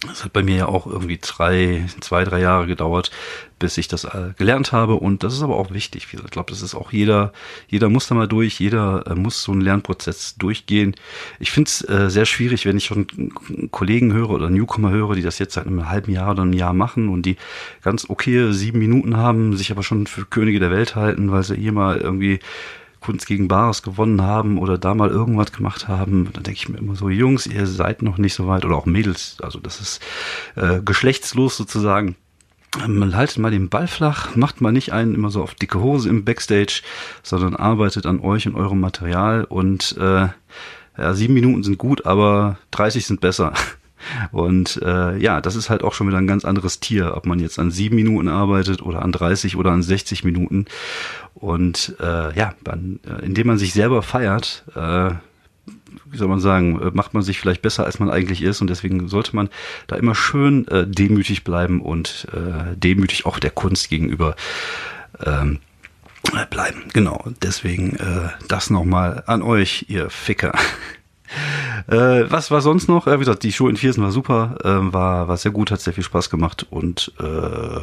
Das 0.07 0.25
hat 0.25 0.33
bei 0.33 0.43
mir 0.43 0.57
ja 0.57 0.67
auch 0.67 0.87
irgendwie 0.87 1.19
drei, 1.21 1.87
zwei, 2.01 2.25
drei 2.25 2.41
Jahre 2.41 2.67
gedauert, 2.67 3.11
bis 3.59 3.79
ich 3.79 3.89
das 3.89 4.05
äh, 4.05 4.33
gelernt 4.37 4.73
habe. 4.73 4.95
Und 4.95 5.23
das 5.23 5.35
ist 5.35 5.43
aber 5.43 5.57
auch 5.57 5.71
wichtig. 5.71 6.07
Ich 6.13 6.31
glaube, 6.31 6.51
das 6.51 6.63
ist 6.63 6.75
auch 6.75 6.93
jeder, 6.93 7.33
jeder 7.69 7.89
muss 7.89 8.07
da 8.07 8.15
mal 8.15 8.29
durch, 8.29 8.61
jeder 8.61 9.07
äh, 9.07 9.15
muss 9.15 9.43
so 9.43 9.53
einen 9.53 9.61
Lernprozess 9.61 10.37
durchgehen. 10.37 10.95
Ich 11.39 11.51
finde 11.51 11.69
es 11.69 11.89
äh, 11.89 12.11
sehr 12.11 12.27
schwierig, 12.27 12.67
wenn 12.67 12.77
ich 12.77 12.85
schon 12.85 13.07
Kollegen 13.71 14.13
höre 14.13 14.31
oder 14.31 14.51
Newcomer 14.51 14.91
höre, 14.91 15.15
die 15.15 15.23
das 15.23 15.39
jetzt 15.39 15.55
seit 15.55 15.67
einem 15.67 15.89
halben 15.89 16.13
Jahr 16.13 16.33
oder 16.33 16.43
einem 16.43 16.53
Jahr 16.53 16.75
machen 16.75 17.09
und 17.09 17.23
die 17.23 17.37
ganz 17.83 18.09
okay 18.09 18.53
sieben 18.53 18.79
Minuten 18.79 19.17
haben, 19.17 19.57
sich 19.57 19.71
aber 19.71 19.83
schon 19.83 20.07
für 20.07 20.25
Könige 20.25 20.61
der 20.61 20.71
Welt 20.71 20.97
halten, 20.97 21.31
weil 21.31 21.43
sie 21.43 21.57
hier 21.57 21.73
mal 21.73 21.99
irgendwie 21.99 22.41
Kunst 23.07 23.29
gegen 23.29 23.47
Bares 23.47 23.85
gewonnen 23.85 24.21
haben 24.21 24.59
oder 24.59 24.79
da 24.79 24.93
mal 24.93 25.11
irgendwas 25.11 25.53
gemacht 25.53 25.87
haben, 25.87 26.29
dann 26.33 26.43
denke 26.43 26.59
ich 26.59 26.69
mir 26.69 26.79
immer 26.79 26.97
so, 26.97 27.09
Jungs, 27.09 27.47
ihr 27.47 27.65
seid 27.69 28.03
noch 28.03 28.19
nicht 28.19 28.35
so 28.35 28.49
weit 28.49 28.65
oder 28.65 28.75
auch 28.75 28.85
Mädels, 28.85 29.37
also 29.41 29.61
das 29.61 29.81
ist 29.81 30.03
äh, 30.57 30.81
geschlechtslos 30.85 31.57
sozusagen. 31.57 32.17
Man 32.89 33.15
haltet 33.15 33.39
mal 33.39 33.53
den 33.53 33.69
Ball 33.69 33.87
flach, 33.87 34.35
macht 34.35 34.61
mal 34.61 34.73
nicht 34.73 34.93
einen 34.93 35.15
immer 35.15 35.31
so 35.31 35.41
auf 35.41 35.55
dicke 35.55 35.81
Hose 35.81 36.09
im 36.09 36.25
Backstage, 36.25 36.83
sondern 37.23 37.55
arbeitet 37.55 38.07
an 38.07 38.19
euch 38.19 38.49
und 38.49 38.57
eurem 38.57 38.81
Material 38.81 39.45
und 39.45 39.97
äh, 39.99 40.27
ja, 40.99 41.15
sieben 41.15 41.35
Minuten 41.35 41.63
sind 41.63 41.79
gut, 41.79 42.07
aber 42.07 42.59
30 42.73 43.07
sind 43.07 43.21
besser. 43.21 43.53
Und 44.33 44.81
äh, 44.83 45.17
ja, 45.19 45.41
das 45.41 45.57
ist 45.57 45.71
halt 45.71 45.83
auch 45.83 45.95
schon 45.95 46.09
wieder 46.09 46.19
ein 46.19 46.27
ganz 46.27 46.45
anderes 46.45 46.81
Tier, 46.81 47.17
ob 47.17 47.27
man 47.27 47.39
jetzt 47.39 47.59
an 47.59 47.71
sieben 47.71 47.97
Minuten 47.97 48.29
arbeitet 48.29 48.83
oder 48.83 49.03
an 49.03 49.13
30 49.13 49.57
oder 49.57 49.71
an 49.73 49.83
60 49.83 50.25
Minuten. 50.25 50.67
Und 51.35 51.95
äh, 52.01 52.37
ja, 52.37 52.55
man, 52.65 53.01
äh, 53.07 53.25
indem 53.25 53.49
man 53.49 53.59
sich 53.59 53.73
selber 53.73 54.03
feiert, 54.03 54.65
äh, 54.75 55.11
wie 56.11 56.17
soll 56.17 56.29
man 56.29 56.41
sagen, 56.41 56.81
äh, 56.81 56.91
macht 56.93 57.15
man 57.15 57.23
sich 57.23 57.39
vielleicht 57.39 57.63
besser, 57.63 57.85
als 57.85 57.99
man 57.99 58.11
eigentlich 58.11 58.43
ist. 58.43 58.61
Und 58.61 58.69
deswegen 58.69 59.09
sollte 59.09 59.35
man 59.35 59.49
da 59.87 59.97
immer 59.97 60.15
schön 60.15 60.67
äh, 60.69 60.87
demütig 60.87 61.45
bleiben 61.45 61.81
und 61.81 62.29
äh, 62.33 62.77
demütig 62.77 63.27
auch 63.27 63.39
der 63.39 63.51
Kunst 63.51 63.89
gegenüber 63.89 64.37
ähm, 65.25 65.59
bleiben. 66.51 66.85
Genau, 66.93 67.25
deswegen 67.43 67.97
äh, 67.97 68.29
das 68.49 68.71
nochmal 68.71 69.23
an 69.27 69.43
euch, 69.43 69.87
ihr 69.89 70.11
Ficker. 70.11 70.53
Äh, 71.89 72.31
was 72.31 72.51
war 72.51 72.61
sonst 72.61 72.89
noch? 72.89 73.07
Äh, 73.07 73.15
wie 73.15 73.21
gesagt, 73.21 73.43
die 73.43 73.53
Show 73.53 73.69
in 73.69 73.77
Viersen 73.77 74.03
war 74.03 74.13
super, 74.13 74.57
äh, 74.65 74.93
war, 74.93 75.29
war 75.29 75.37
sehr 75.37 75.53
gut, 75.53 75.71
hat 75.71 75.81
sehr 75.81 75.93
viel 75.93 76.05
Spaß 76.05 76.31
gemacht 76.31 76.67
und 76.71 77.13
äh, 77.21 77.81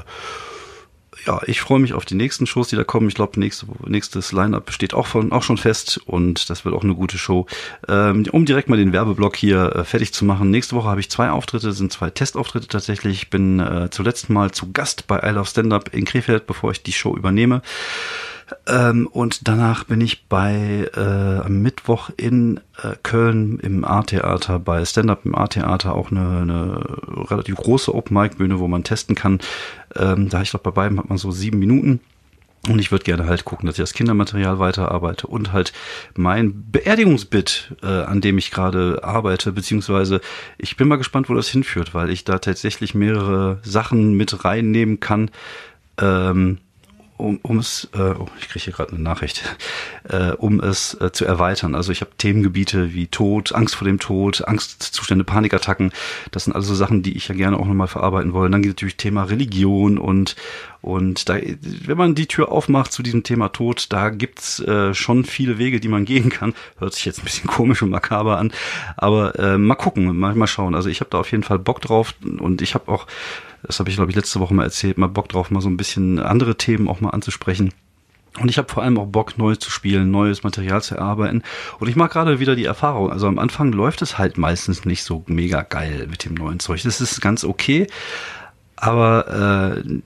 ja, 1.26 1.40
ich 1.46 1.62
freue 1.62 1.80
mich 1.80 1.94
auf 1.94 2.06
die 2.06 2.16
nächsten 2.16 2.46
Shows, 2.46 2.68
die 2.68 2.76
da 2.76 2.84
kommen. 2.84 3.08
Ich 3.08 3.16
glaube, 3.16 3.40
nächste, 3.40 3.66
nächstes 3.86 4.32
Line-Up 4.32 4.72
steht 4.72 4.94
auch, 4.94 5.08
von, 5.08 5.32
auch 5.32 5.44
schon 5.44 5.58
fest 5.58 6.00
und 6.06 6.50
das 6.50 6.66
wird 6.66 6.76
auch 6.76 6.84
eine 6.84 6.96
gute 6.96 7.18
Show. 7.18 7.46
Ähm, 7.88 8.26
um 8.32 8.46
direkt 8.46 8.70
mal 8.70 8.78
den 8.78 8.94
Werbeblock 8.94 9.36
hier 9.36 9.76
äh, 9.76 9.84
fertig 9.84 10.14
zu 10.14 10.26
machen. 10.26 10.52
Nächste 10.52 10.76
Woche 10.76 10.90
habe 10.90 11.00
ich 11.00 11.10
zwei 11.10 11.30
Auftritte, 11.30 11.72
sind 11.72 11.94
zwei 11.94 12.10
Testauftritte 12.10 12.68
tatsächlich. 12.68 13.24
Ich 13.24 13.30
bin 13.30 13.60
äh, 13.60 13.90
zuletzt 13.90 14.30
mal 14.30 14.52
zu 14.52 14.72
Gast 14.72 15.08
bei 15.08 15.20
I 15.20 15.34
Love 15.34 15.48
Stand-Up 15.48 15.94
in 15.94 16.06
Krefeld, 16.06 16.46
bevor 16.46 16.72
ich 16.72 16.84
die 16.84 16.94
Show 16.94 17.16
übernehme. 17.16 17.62
Ähm, 18.68 19.08
und 19.08 19.48
danach 19.48 19.84
bin 19.86 20.02
ich 20.02 20.28
bei 20.28 20.90
äh, 20.96 21.46
am 21.46 21.62
Mittwoch 21.62 22.10
in 22.18 22.58
äh, 22.82 22.96
Köln 23.04 23.60
im 23.60 23.86
A-Theater, 23.86 24.60
bei 24.60 24.84
Stand-Up 24.84 25.26
im 25.26 25.36
A-Theater 25.36 25.96
auch 25.96 26.12
eine, 26.12 26.42
eine 26.42 27.30
relativ 27.30 27.56
große 27.56 27.94
Open-Mic-Bühne, 27.94 28.60
wo 28.60 28.68
man 28.68 28.84
testen 28.84 29.16
kann. 29.16 29.40
Ähm, 29.96 30.30
da 30.30 30.42
ich 30.42 30.52
glaube, 30.52 30.64
bei 30.64 30.72
beiden 30.72 31.00
hat 31.00 31.10
man 31.10 31.18
so 31.18 31.32
sieben 31.32 31.60
Minuten. 31.60 32.00
Und 32.70 32.80
ich 32.80 32.92
würde 32.94 33.04
gerne 33.04 33.26
halt 33.26 33.44
gucken, 33.44 33.68
dass 33.68 33.76
ich 33.76 33.84
das 33.84 33.94
Kindermaterial 33.94 34.58
weiterarbeite 34.58 35.28
und 35.28 35.52
halt 35.52 35.74
mein 36.16 36.72
Beerdigungsbit, 36.72 37.76
äh, 37.84 37.88
an 37.88 38.22
dem 38.22 38.38
ich 38.38 38.52
gerade 38.52 39.04
arbeite, 39.04 39.52
beziehungsweise 39.52 40.22
ich 40.58 40.78
bin 40.78 40.88
mal 40.88 40.96
gespannt, 40.96 41.28
wo 41.28 41.34
das 41.34 41.50
hinführt, 41.50 41.94
weil 41.94 42.10
ich 42.10 42.24
da 42.24 42.40
tatsächlich 42.40 42.96
mehrere 42.96 43.60
Sachen 43.64 44.14
mit 44.14 44.46
reinnehmen 44.46 45.02
kann, 45.02 45.30
ähm, 46.00 46.60
um, 47.18 47.40
um 47.44 47.60
es, 47.60 47.90
äh, 47.94 48.14
oh, 48.18 48.28
ich 48.40 48.50
kriege 48.50 48.66
hier 48.66 48.74
gerade 48.74 48.94
eine 48.94 49.02
Nachricht, 49.02 49.44
äh, 50.10 50.32
um 50.32 50.60
es 50.60 51.00
äh, 51.00 51.12
zu 51.12 51.26
erweitern. 51.26 51.76
Also 51.76 51.92
ich 51.92 52.02
habe 52.02 52.12
Themengebiete 52.18 52.94
wie 52.94 53.08
Tod, 53.08 53.54
Angst 53.54 53.76
vor 53.76 53.86
dem 53.86 54.00
Tod, 54.00 54.48
Angstzustände, 54.48 55.24
Panikattacken. 55.24 55.92
Das 56.32 56.46
sind 56.46 56.54
also 56.54 56.74
Sachen, 56.76 57.04
die 57.04 57.16
ich 57.16 57.28
ja 57.28 57.36
gerne 57.36 57.60
auch 57.60 57.66
nochmal 57.66 57.88
verarbeiten 57.88 58.34
wollen. 58.34 58.52
Dann 58.52 58.62
geht 58.62 58.72
natürlich 58.72 58.98
Thema 58.98 59.24
Religion 59.24 59.98
und 59.98 60.36
und 60.82 61.30
da, 61.30 61.38
wenn 61.38 61.98
man 61.98 62.14
die 62.14 62.28
Tür 62.28 62.52
aufmacht 62.52 62.92
zu 62.92 63.04
diesem 63.04 63.24
Thema 63.24 63.48
Tod, 63.48 63.86
da 63.90 64.10
gibt's 64.10 64.60
äh, 64.60 64.94
schon 64.94 65.24
viele 65.24 65.58
Wege, 65.58 65.80
die 65.80 65.88
man 65.88 66.04
gehen 66.14 66.30
kann. 66.30 66.54
Hört 66.78 66.94
sich 66.94 67.06
jetzt 67.06 67.20
ein 67.20 67.24
bisschen 67.24 67.50
komisch 67.50 67.82
und 67.82 67.90
makaber 67.90 68.38
an, 68.38 68.52
aber 68.98 69.40
äh, 69.40 69.58
mal 69.58 69.76
gucken, 69.76 70.18
mal, 70.18 70.36
mal 70.36 70.46
schauen. 70.46 70.76
Also 70.76 70.90
ich 70.90 71.00
habe 71.00 71.10
da 71.10 71.20
auf 71.20 71.32
jeden 71.32 71.44
Fall 71.44 71.58
Bock 71.58 71.80
drauf 71.80 72.14
und 72.22 72.62
ich 72.62 72.76
habe 72.76 72.92
auch 72.92 73.08
das 73.64 73.80
habe 73.80 73.90
ich, 73.90 73.96
glaube 73.96 74.12
ich, 74.12 74.16
letzte 74.16 74.40
Woche 74.40 74.54
mal 74.54 74.64
erzählt, 74.64 74.98
mal 74.98 75.08
Bock 75.08 75.30
drauf, 75.30 75.50
mal 75.50 75.62
so 75.62 75.70
ein 75.70 75.78
bisschen 75.78 76.20
andere 76.20 76.58
Themen 76.58 76.88
auch 76.88 77.02
mal 77.02 77.10
anzusprechen. 77.10 77.74
Und 78.40 78.50
ich 78.50 78.58
habe 78.58 78.72
vor 78.72 78.82
allem 78.82 78.98
auch 78.98 79.06
Bock, 79.06 79.38
neu 79.38 79.56
zu 79.56 79.70
spielen, 79.70 80.10
neues 80.10 80.44
Material 80.44 80.82
zu 80.82 80.96
erarbeiten. 80.96 81.44
Und 81.80 81.88
ich 81.88 81.96
mag 81.96 82.12
gerade 82.12 82.40
wieder 82.40 82.56
die 82.56 82.66
Erfahrung. 82.66 83.12
Also 83.12 83.28
am 83.28 83.38
Anfang 83.38 83.72
läuft 83.72 84.02
es 84.02 84.18
halt 84.18 84.38
meistens 84.38 84.86
nicht 84.86 85.04
so 85.04 85.24
mega 85.28 85.62
geil 85.62 86.08
mit 86.10 86.26
dem 86.26 86.34
neuen 86.34 86.60
Zeug. 86.60 86.82
Das 86.82 87.00
ist 87.00 87.22
ganz 87.22 87.44
okay. 87.44 87.88
Aber 88.76 89.84
äh, 89.86 90.02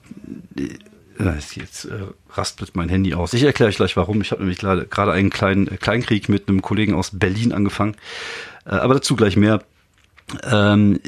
jetzt 1.54 1.86
äh, 1.86 2.00
rastelt 2.30 2.76
mein 2.76 2.90
Handy 2.90 3.14
aus. 3.14 3.32
Ich 3.32 3.42
erkläre 3.42 3.70
euch 3.70 3.76
gleich 3.76 3.96
warum. 3.96 4.20
Ich 4.20 4.30
habe 4.30 4.42
nämlich 4.42 4.58
gerade 4.58 5.12
einen 5.12 5.30
kleinen 5.30 5.66
äh, 5.66 5.78
Kleinkrieg 5.78 6.28
mit 6.28 6.48
einem 6.48 6.60
Kollegen 6.60 6.94
aus 6.94 7.18
Berlin 7.18 7.52
angefangen. 7.52 7.96
Äh, 8.66 8.74
aber 8.74 8.94
dazu 8.94 9.16
gleich 9.16 9.36
mehr. 9.36 9.62
Ähm, 10.44 11.00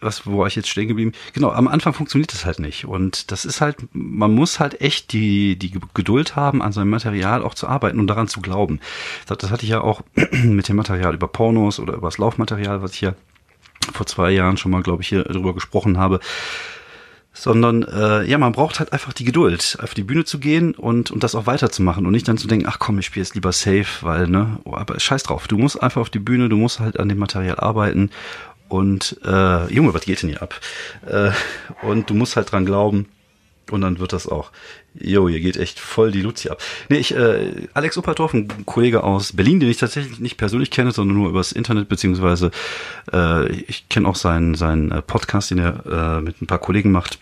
was, 0.00 0.26
wo 0.26 0.38
war 0.38 0.46
ich 0.46 0.56
jetzt 0.56 0.68
stehen 0.68 0.88
geblieben? 0.88 1.12
Genau, 1.32 1.50
am 1.50 1.68
Anfang 1.68 1.92
funktioniert 1.92 2.32
das 2.32 2.44
halt 2.44 2.58
nicht. 2.58 2.84
Und 2.86 3.30
das 3.30 3.44
ist 3.44 3.60
halt, 3.60 3.76
man 3.92 4.32
muss 4.34 4.60
halt 4.60 4.80
echt 4.80 5.12
die, 5.12 5.56
die 5.56 5.78
Geduld 5.94 6.36
haben, 6.36 6.62
an 6.62 6.72
seinem 6.72 6.90
Material 6.90 7.42
auch 7.42 7.54
zu 7.54 7.66
arbeiten 7.66 8.00
und 8.00 8.06
daran 8.06 8.28
zu 8.28 8.40
glauben. 8.40 8.80
Das, 9.26 9.38
das 9.38 9.50
hatte 9.50 9.64
ich 9.64 9.70
ja 9.70 9.80
auch 9.80 10.02
mit 10.44 10.68
dem 10.68 10.76
Material 10.76 11.14
über 11.14 11.28
Pornos 11.28 11.80
oder 11.80 11.94
über 11.94 12.08
das 12.08 12.18
Laufmaterial, 12.18 12.82
was 12.82 12.94
ich 12.94 13.02
ja 13.02 13.14
vor 13.92 14.06
zwei 14.06 14.30
Jahren 14.30 14.56
schon 14.56 14.70
mal, 14.70 14.82
glaube 14.82 15.02
ich, 15.02 15.08
hier 15.08 15.24
drüber 15.24 15.54
gesprochen 15.54 15.98
habe 15.98 16.20
sondern 17.38 17.84
äh, 17.84 18.24
ja, 18.24 18.36
man 18.36 18.52
braucht 18.52 18.80
halt 18.80 18.92
einfach 18.92 19.12
die 19.12 19.24
Geduld, 19.24 19.78
auf 19.80 19.94
die 19.94 20.02
Bühne 20.02 20.24
zu 20.24 20.38
gehen 20.38 20.74
und, 20.74 21.10
und 21.10 21.22
das 21.22 21.34
auch 21.34 21.46
weiterzumachen 21.46 22.04
und 22.04 22.12
nicht 22.12 22.26
dann 22.26 22.36
zu 22.36 22.48
denken, 22.48 22.66
ach 22.68 22.78
komm, 22.78 22.98
ich 22.98 23.06
spiele 23.06 23.24
jetzt 23.24 23.34
lieber 23.34 23.52
safe, 23.52 23.86
weil, 24.02 24.26
ne, 24.26 24.58
oh, 24.64 24.74
aber 24.74 24.98
scheiß 24.98 25.22
drauf, 25.22 25.46
du 25.46 25.56
musst 25.56 25.80
einfach 25.80 26.00
auf 26.00 26.10
die 26.10 26.18
Bühne, 26.18 26.48
du 26.48 26.56
musst 26.56 26.80
halt 26.80 26.98
an 26.98 27.08
dem 27.08 27.18
Material 27.18 27.58
arbeiten 27.60 28.10
und 28.68 29.18
äh, 29.24 29.72
Junge, 29.72 29.94
was 29.94 30.04
geht 30.04 30.22
denn 30.22 30.30
hier 30.30 30.42
ab? 30.42 30.60
Äh, 31.06 31.30
und 31.82 32.10
du 32.10 32.14
musst 32.14 32.36
halt 32.36 32.52
dran 32.52 32.66
glauben. 32.66 33.06
Und 33.70 33.82
dann 33.82 33.98
wird 33.98 34.14
das 34.14 34.26
auch. 34.26 34.50
Jo, 34.94 35.28
hier 35.28 35.40
geht 35.40 35.58
echt 35.58 35.78
voll 35.78 36.10
die 36.10 36.22
Luzi 36.22 36.48
ab. 36.48 36.62
Nee, 36.88 36.96
ich, 36.96 37.14
äh, 37.14 37.68
Alex 37.74 37.98
Uppertorf, 37.98 38.32
ein 38.32 38.48
Kollege 38.64 39.04
aus 39.04 39.34
Berlin, 39.34 39.60
den 39.60 39.68
ich 39.68 39.76
tatsächlich 39.76 40.20
nicht 40.20 40.38
persönlich 40.38 40.70
kenne, 40.70 40.90
sondern 40.90 41.18
nur 41.18 41.28
übers 41.28 41.52
Internet, 41.52 41.90
beziehungsweise 41.90 42.50
äh, 43.12 43.46
ich 43.52 43.90
kenne 43.90 44.08
auch 44.08 44.16
seinen, 44.16 44.54
seinen 44.54 44.90
äh, 44.90 45.02
Podcast, 45.02 45.50
den 45.50 45.58
er 45.58 45.84
äh, 45.86 46.20
mit 46.22 46.40
ein 46.40 46.46
paar 46.46 46.60
Kollegen 46.60 46.90
macht 46.92 47.18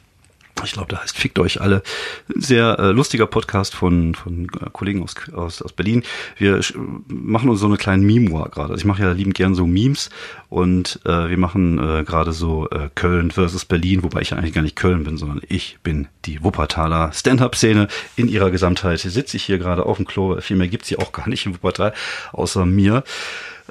ich 0.64 0.72
glaube, 0.72 0.88
da 0.88 1.02
heißt 1.02 1.16
Fickt 1.16 1.38
euch 1.38 1.60
alle. 1.60 1.82
Sehr 2.28 2.78
äh, 2.78 2.90
lustiger 2.90 3.26
Podcast 3.26 3.75
von, 3.75 4.14
von 4.14 4.46
äh, 4.60 4.70
Kollegen 4.72 5.02
aus, 5.02 5.14
aus, 5.34 5.62
aus 5.62 5.72
Berlin. 5.72 6.02
Wir 6.36 6.60
machen 7.08 7.48
uns 7.48 7.60
so 7.60 7.66
eine 7.66 7.76
kleine 7.76 8.04
Memoir 8.04 8.48
gerade. 8.50 8.70
Also 8.70 8.80
ich 8.80 8.84
mache 8.84 9.02
ja 9.02 9.12
liebend 9.12 9.34
gern 9.34 9.54
so 9.54 9.66
Memes 9.66 10.10
und 10.48 11.00
äh, 11.04 11.28
wir 11.28 11.38
machen 11.38 11.78
äh, 11.78 12.04
gerade 12.04 12.32
so 12.32 12.68
äh, 12.70 12.90
Köln 12.94 13.30
versus 13.30 13.64
Berlin, 13.64 14.02
wobei 14.02 14.20
ich 14.20 14.32
eigentlich 14.32 14.54
gar 14.54 14.62
nicht 14.62 14.76
Köln 14.76 15.04
bin, 15.04 15.16
sondern 15.16 15.40
ich 15.48 15.78
bin 15.82 16.08
die 16.25 16.42
Wuppertaler 16.42 17.12
Stand-Up-Szene 17.12 17.88
in 18.16 18.28
ihrer 18.28 18.50
Gesamtheit. 18.50 19.00
Sitze 19.00 19.36
ich 19.36 19.44
hier 19.44 19.58
gerade 19.58 19.86
auf 19.86 19.96
dem 19.96 20.06
Klo. 20.06 20.40
Viel 20.40 20.56
mehr 20.56 20.68
gibt's 20.68 20.88
hier 20.88 21.00
auch 21.00 21.12
gar 21.12 21.28
nicht 21.28 21.46
in 21.46 21.54
Wuppertal, 21.54 21.92
außer 22.32 22.66
mir. 22.66 23.04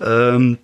Ähm, 0.02 0.58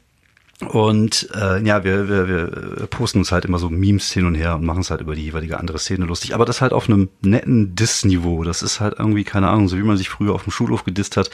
und 0.68 1.30
äh, 1.36 1.64
ja, 1.66 1.84
wir, 1.84 2.08
wir, 2.08 2.28
wir 2.28 2.88
posten 2.88 3.20
uns 3.20 3.32
halt 3.32 3.46
immer 3.46 3.58
so 3.58 3.70
Memes 3.70 4.12
hin 4.12 4.26
und 4.26 4.36
her 4.36 4.56
und 4.56 4.66
machen 4.66 4.82
es 4.82 4.92
halt 4.92 5.02
über 5.02 5.16
die 5.16 5.24
jeweilige 5.24 5.60
andere 5.60 5.80
Szene 5.80 6.06
lustig. 6.06 6.36
Aber 6.36 6.46
das 6.46 6.62
halt 6.62 6.74
auf 6.74 6.88
einem 6.88 7.10
netten 7.22 7.76
Diss-Niveau. 7.76 8.44
Das 8.44 8.62
ist 8.62 8.80
halt 8.80 8.96
irgendwie, 9.00 9.24
keine 9.24 9.50
Ahnung, 9.50 9.68
so 9.68 9.78
wie 9.78 9.84
man 9.84 9.98
sich 9.98 10.10
früher 10.10 10.34
auf 10.34 10.44
dem 10.44 10.52
Schulhof 10.52 10.84
gedisst 10.84 11.18
hat, 11.18 11.30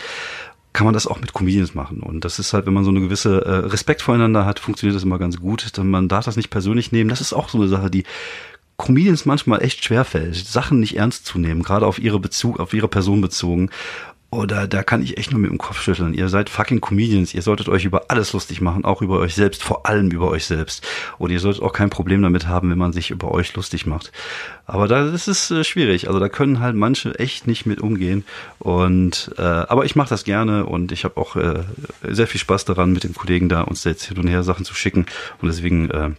kann 0.74 0.86
man 0.86 0.94
das 0.94 1.08
auch 1.08 1.20
mit 1.20 1.34
Comedians 1.34 1.74
machen. 1.76 2.02
Und 2.02 2.24
das 2.24 2.40
ist 2.40 2.54
halt, 2.54 2.66
wenn 2.68 2.74
man 2.74 2.84
so 2.84 2.92
eine 2.92 3.02
gewisse 3.02 3.44
äh, 3.44 3.52
Respekt 3.68 4.02
voreinander 4.02 4.46
hat, 4.46 4.60
funktioniert 4.60 4.96
das 4.96 5.04
immer 5.04 5.20
ganz 5.20 5.40
gut. 5.40 5.72
Man 5.78 6.08
darf 6.08 6.26
das 6.26 6.38
nicht 6.38 6.50
persönlich 6.50 6.92
nehmen. 6.92 7.10
Das 7.10 7.22
ist 7.22 7.34
auch 7.34 7.50
so 7.50 7.58
eine 7.58 7.68
Sache, 7.68 7.90
die 7.90 8.04
Comedians 8.78 9.26
manchmal 9.26 9.64
echt 9.64 9.84
schwerfällt, 9.84 10.36
Sachen 10.36 10.80
nicht 10.80 10.98
ernst 10.98 11.26
zu 11.26 11.40
nehmen, 11.40 11.64
gerade 11.64 11.86
auf 11.86 11.98
ihre 11.98 12.20
Bezug, 12.20 12.60
auf 12.60 12.74
ihre 12.74 12.88
Person 12.88 13.22
bezogen. 13.22 13.72
Oder 14.38 14.68
da 14.68 14.84
kann 14.84 15.02
ich 15.02 15.18
echt 15.18 15.32
nur 15.32 15.42
mit 15.42 15.50
dem 15.50 15.58
Kopf 15.58 15.82
schütteln. 15.82 16.14
Ihr 16.14 16.30
seid 16.30 16.52
fucking 16.52 16.80
Comedians. 16.80 17.34
Ihr 17.34 17.42
solltet 17.42 17.70
euch 17.70 17.86
über 17.86 18.04
alles 18.10 18.34
lustig 18.34 18.62
machen, 18.62 18.86
auch 18.86 19.02
über 19.02 19.18
euch 19.18 19.34
selbst, 19.34 19.64
vor 19.64 19.88
allem 19.88 20.12
über 20.12 20.30
euch 20.30 20.46
selbst. 20.46 20.86
Und 21.18 21.32
ihr 21.32 21.40
solltet 21.40 21.64
auch 21.64 21.74
kein 21.74 21.90
Problem 21.90 22.22
damit 22.22 22.48
haben, 22.48 22.70
wenn 22.70 22.78
man 22.78 22.94
sich 22.94 23.10
über 23.10 23.32
euch 23.32 23.56
lustig 23.56 23.88
macht. 23.88 24.12
Aber 24.68 24.88
da 24.88 25.10
ist 25.10 25.28
es 25.28 25.50
äh, 25.50 25.64
schwierig. 25.64 26.08
Also 26.08 26.20
da 26.20 26.30
können 26.30 26.60
halt 26.60 26.76
manche 26.76 27.18
echt 27.18 27.48
nicht 27.48 27.66
mit 27.66 27.82
umgehen. 27.82 28.26
Und 28.60 29.34
äh, 29.40 29.42
aber 29.42 29.86
ich 29.86 29.96
mache 29.96 30.10
das 30.10 30.24
gerne 30.24 30.68
und 30.68 30.92
ich 30.92 31.04
habe 31.04 31.18
auch 31.18 31.36
äh, 31.36 31.64
sehr 32.08 32.28
viel 32.28 32.40
Spaß 32.40 32.66
daran, 32.66 32.94
mit 32.94 33.06
den 33.06 33.16
Kollegen 33.16 33.50
da 33.50 33.62
uns 33.62 33.86
jetzt 33.86 34.04
hin 34.04 34.20
und 34.20 34.28
her 34.28 34.44
Sachen 34.44 34.66
zu 34.66 34.76
schicken. 34.76 35.08
Und 35.42 35.48
deswegen 35.48 35.90
äh, 35.90 36.12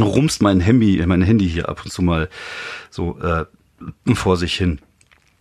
rumst 0.00 0.42
mein 0.42 0.58
Handy, 0.58 1.00
mein 1.06 1.22
Handy 1.22 1.48
hier 1.48 1.68
ab 1.68 1.82
und 1.84 1.92
zu 1.92 2.02
mal 2.02 2.28
so 2.90 3.20
äh, 3.20 3.44
vor 4.16 4.36
sich 4.36 4.54
hin. 4.54 4.80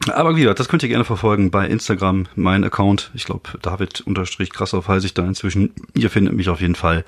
Aber 0.10 0.36
wie 0.36 0.42
gesagt, 0.42 0.60
das 0.60 0.68
könnt 0.68 0.84
ihr 0.84 0.90
gerne 0.90 1.06
verfolgen 1.06 1.52
bei 1.52 1.68
Instagram, 1.68 2.28
mein 2.36 2.64
Account. 2.64 3.12
Ich 3.14 3.26
glaube, 3.26 3.50
David 3.62 4.02
unterstrich 4.02 4.52
krass 4.52 4.74
auf 4.74 4.88
heiße 4.88 5.06
ich 5.06 5.14
da 5.14 5.24
inzwischen. 5.26 5.74
Ihr 5.94 6.10
findet 6.10 6.34
mich 6.34 6.50
auf 6.50 6.62
jeden 6.62 6.76
Fall. 6.76 7.06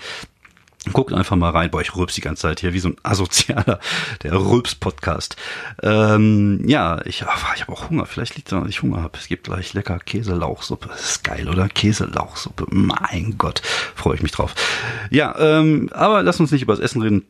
Guckt 0.92 1.14
einfach 1.14 1.38
mal 1.38 1.52
rein. 1.52 1.72
Boah, 1.72 1.80
ich 1.80 1.96
rülps 1.96 2.14
die 2.14 2.22
ganze 2.22 2.42
Zeit 2.42 2.60
hier 2.60 2.74
wie 2.74 2.80
so 2.80 2.90
ein 2.90 2.98
Asozialer, 3.04 3.80
der 4.22 4.34
Rülps-Podcast. 4.34 5.38
Ähm, 5.82 6.62
ja, 6.68 7.00
ich, 7.06 7.22
ich 7.22 7.62
habe 7.62 7.72
auch 7.72 7.90
Hunger. 7.90 8.06
Vielleicht 8.06 8.36
liegt 8.36 8.50
es 8.50 8.50
daran, 8.50 8.66
dass 8.66 8.76
ich 8.76 8.82
Hunger 8.82 9.02
habe. 9.02 9.18
Es 9.18 9.28
gibt 9.28 9.46
gleich 9.46 9.74
lecker 9.74 9.98
Käselauchsuppe. 9.98 10.90
Das 10.90 11.02
ist 11.02 11.24
geil, 11.24 11.48
oder? 11.48 11.70
Käselauchsuppe. 11.70 12.66
Mein 12.70 13.36
Gott, 13.38 13.62
freue 13.96 14.16
ich 14.16 14.24
mich 14.24 14.34
drauf. 14.34 14.56
Ja, 15.10 15.34
ähm, 15.40 15.90
aber 15.94 16.22
lass 16.22 16.42
uns 16.42 16.52
nicht 16.52 16.64
über 16.64 16.74
das 16.74 16.84
Essen 16.84 17.02
reden. 17.02 17.26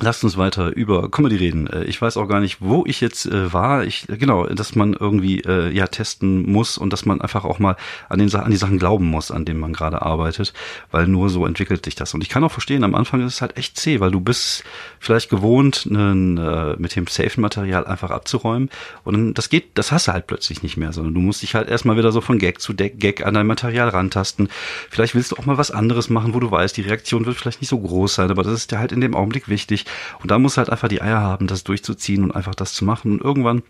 Lasst 0.00 0.22
uns 0.22 0.36
weiter 0.36 0.76
über 0.76 1.10
Comedy 1.10 1.36
reden. 1.36 1.66
Äh, 1.66 1.84
ich 1.84 2.00
weiß 2.00 2.16
auch 2.18 2.28
gar 2.28 2.38
nicht, 2.38 2.58
wo 2.60 2.84
ich 2.86 3.00
jetzt 3.00 3.26
äh, 3.26 3.52
war. 3.52 3.84
Ich 3.84 4.06
genau, 4.06 4.46
dass 4.46 4.76
man 4.76 4.92
irgendwie 4.92 5.40
äh, 5.40 5.70
ja 5.72 5.88
testen 5.88 6.50
muss 6.50 6.78
und 6.78 6.92
dass 6.92 7.04
man 7.04 7.20
einfach 7.20 7.44
auch 7.44 7.58
mal 7.58 7.76
an 8.08 8.20
den 8.20 8.32
an 8.34 8.50
die 8.50 8.56
Sachen 8.56 8.78
glauben 8.78 9.06
muss, 9.06 9.32
an 9.32 9.44
denen 9.44 9.58
man 9.58 9.72
gerade 9.72 10.02
arbeitet, 10.02 10.52
weil 10.92 11.08
nur 11.08 11.30
so 11.30 11.46
entwickelt 11.46 11.84
sich 11.84 11.96
das. 11.96 12.14
Und 12.14 12.22
ich 12.22 12.28
kann 12.28 12.44
auch 12.44 12.52
verstehen, 12.52 12.84
am 12.84 12.94
Anfang 12.94 13.26
ist 13.26 13.34
es 13.34 13.40
halt 13.40 13.56
echt 13.56 13.76
zäh, 13.76 13.98
weil 13.98 14.12
du 14.12 14.20
bist 14.20 14.62
vielleicht 15.00 15.30
gewohnt, 15.30 15.88
einen, 15.90 16.38
äh, 16.38 16.76
mit 16.78 16.94
dem 16.94 17.08
safen 17.08 17.40
Material 17.40 17.84
einfach 17.84 18.10
abzuräumen 18.10 18.70
und 19.02 19.34
das 19.34 19.48
geht, 19.48 19.70
das 19.74 19.90
hast 19.90 20.06
du 20.06 20.12
halt 20.12 20.28
plötzlich 20.28 20.62
nicht 20.62 20.76
mehr, 20.76 20.92
sondern 20.92 21.14
du 21.14 21.20
musst 21.20 21.42
dich 21.42 21.56
halt 21.56 21.68
erstmal 21.68 21.96
wieder 21.96 22.12
so 22.12 22.20
von 22.20 22.38
Gag 22.38 22.60
zu 22.60 22.74
Gag 22.74 23.26
an 23.26 23.34
dein 23.34 23.46
Material 23.46 23.88
rantasten. 23.88 24.48
Vielleicht 24.90 25.16
willst 25.16 25.32
du 25.32 25.36
auch 25.36 25.46
mal 25.46 25.58
was 25.58 25.72
anderes 25.72 26.08
machen, 26.08 26.34
wo 26.34 26.40
du 26.40 26.50
weißt, 26.50 26.76
die 26.76 26.82
Reaktion 26.82 27.26
wird 27.26 27.36
vielleicht 27.36 27.60
nicht 27.60 27.70
so 27.70 27.80
groß 27.80 28.14
sein, 28.14 28.30
aber 28.30 28.44
das 28.44 28.52
ist 28.52 28.70
dir 28.70 28.78
halt 28.78 28.92
in 28.92 29.00
dem 29.00 29.16
Augenblick 29.16 29.48
wichtig. 29.48 29.86
Und 30.20 30.30
da 30.30 30.38
muss 30.38 30.56
halt 30.56 30.70
einfach 30.70 30.88
die 30.88 31.02
Eier 31.02 31.20
haben, 31.20 31.46
das 31.46 31.64
durchzuziehen 31.64 32.24
und 32.24 32.32
einfach 32.32 32.54
das 32.54 32.72
zu 32.72 32.84
machen. 32.84 33.12
Und 33.12 33.22
irgendwann 33.22 33.62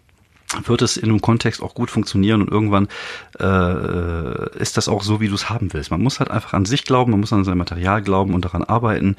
wird 0.64 0.83
es 0.83 0.97
in 0.97 1.11
einem 1.11 1.21
Kontext 1.21 1.62
auch 1.62 1.75
gut 1.75 1.90
funktionieren 1.90 2.40
und 2.40 2.50
irgendwann 2.50 2.88
äh, 3.38 4.59
ist 4.59 4.76
das 4.76 4.88
auch 4.88 5.02
so, 5.02 5.21
wie 5.21 5.28
du 5.28 5.35
es 5.35 5.50
haben 5.50 5.73
willst. 5.75 5.90
Man 5.90 6.00
muss 6.00 6.21
halt 6.21 6.31
einfach 6.31 6.55
an 6.55 6.64
sich 6.64 6.85
glauben, 6.85 7.11
man 7.11 7.21
muss 7.21 7.33
an 7.33 7.45
sein 7.45 7.59
Material 7.59 8.02
glauben 8.02 8.35
und 8.35 8.45
daran 8.45 8.64
arbeiten 8.64 9.17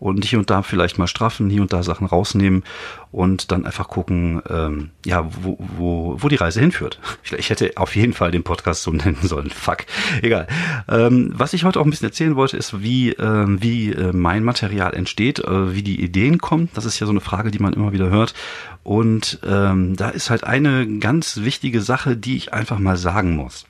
und 0.00 0.24
hier 0.24 0.40
und 0.40 0.50
da 0.50 0.62
vielleicht 0.62 0.98
mal 0.98 1.06
straffen, 1.06 1.50
hier 1.50 1.62
und 1.62 1.72
da 1.72 1.82
Sachen 1.82 2.06
rausnehmen 2.06 2.64
und 3.12 3.52
dann 3.52 3.64
einfach 3.64 3.88
gucken, 3.88 4.42
ähm, 4.48 4.90
ja, 5.06 5.28
wo, 5.42 5.56
wo, 5.58 6.16
wo 6.18 6.28
die 6.28 6.36
Reise 6.36 6.60
hinführt. 6.60 6.98
Ich 7.42 7.50
hätte 7.50 7.72
auf 7.76 7.96
jeden 7.96 8.12
Fall 8.12 8.30
den 8.30 8.42
Podcast 8.42 8.82
so 8.82 8.90
nennen 8.92 9.18
sollen. 9.22 9.50
Fuck. 9.50 9.78
Egal. 10.20 10.46
Ähm, 10.88 11.32
was 11.34 11.54
ich 11.54 11.64
heute 11.64 11.80
auch 11.80 11.84
ein 11.84 11.90
bisschen 11.90 12.08
erzählen 12.08 12.36
wollte, 12.36 12.56
ist, 12.56 12.82
wie, 12.82 13.10
äh, 13.10 13.46
wie 13.62 13.90
äh, 13.90 14.12
mein 14.12 14.44
Material 14.44 14.94
entsteht, 14.94 15.38
äh, 15.40 15.74
wie 15.74 15.82
die 15.82 16.02
Ideen 16.02 16.38
kommen. 16.38 16.68
Das 16.74 16.84
ist 16.84 16.98
ja 17.00 17.06
so 17.06 17.12
eine 17.12 17.20
Frage, 17.20 17.50
die 17.50 17.58
man 17.58 17.72
immer 17.72 17.92
wieder 17.92 18.10
hört. 18.10 18.34
Und 18.84 19.38
ähm, 19.46 19.96
da 19.96 20.10
ist 20.10 20.28
halt 20.28 20.44
eine 20.44 20.71
ganz 21.00 21.38
wichtige 21.38 21.80
Sache, 21.80 22.16
die 22.16 22.36
ich 22.36 22.52
einfach 22.52 22.78
mal 22.78 22.96
sagen 22.96 23.36
muss 23.36 23.66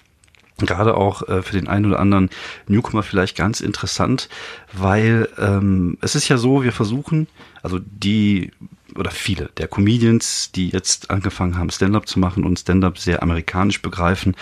gerade 0.67 0.97
auch 0.97 1.29
äh, 1.29 1.43
für 1.43 1.53
den 1.53 1.69
einen 1.69 1.87
oder 1.87 1.99
anderen 1.99 2.31
Newcomer 2.67 3.03
vielleicht 3.03 3.37
ganz 3.37 3.61
interessant, 3.61 4.29
weil 4.73 5.29
ähm, 5.39 5.99
es 6.01 6.15
ist 6.15 6.29
ja 6.29 6.37
so, 6.37 6.63
wir 6.63 6.73
versuchen, 6.73 7.27
also 7.63 7.79
die 7.81 8.53
oder 8.95 9.11
viele 9.11 9.51
der 9.57 9.69
Comedians, 9.69 10.53
die 10.53 10.69
jetzt 10.69 11.11
angefangen 11.11 11.57
haben, 11.57 11.71
Stand-up 11.71 12.07
zu 12.07 12.19
machen 12.19 12.45
und 12.45 12.59
Stand-up 12.59 12.99
sehr 12.99 13.23
amerikanisch 13.23 13.81
begreifen, 13.81 14.37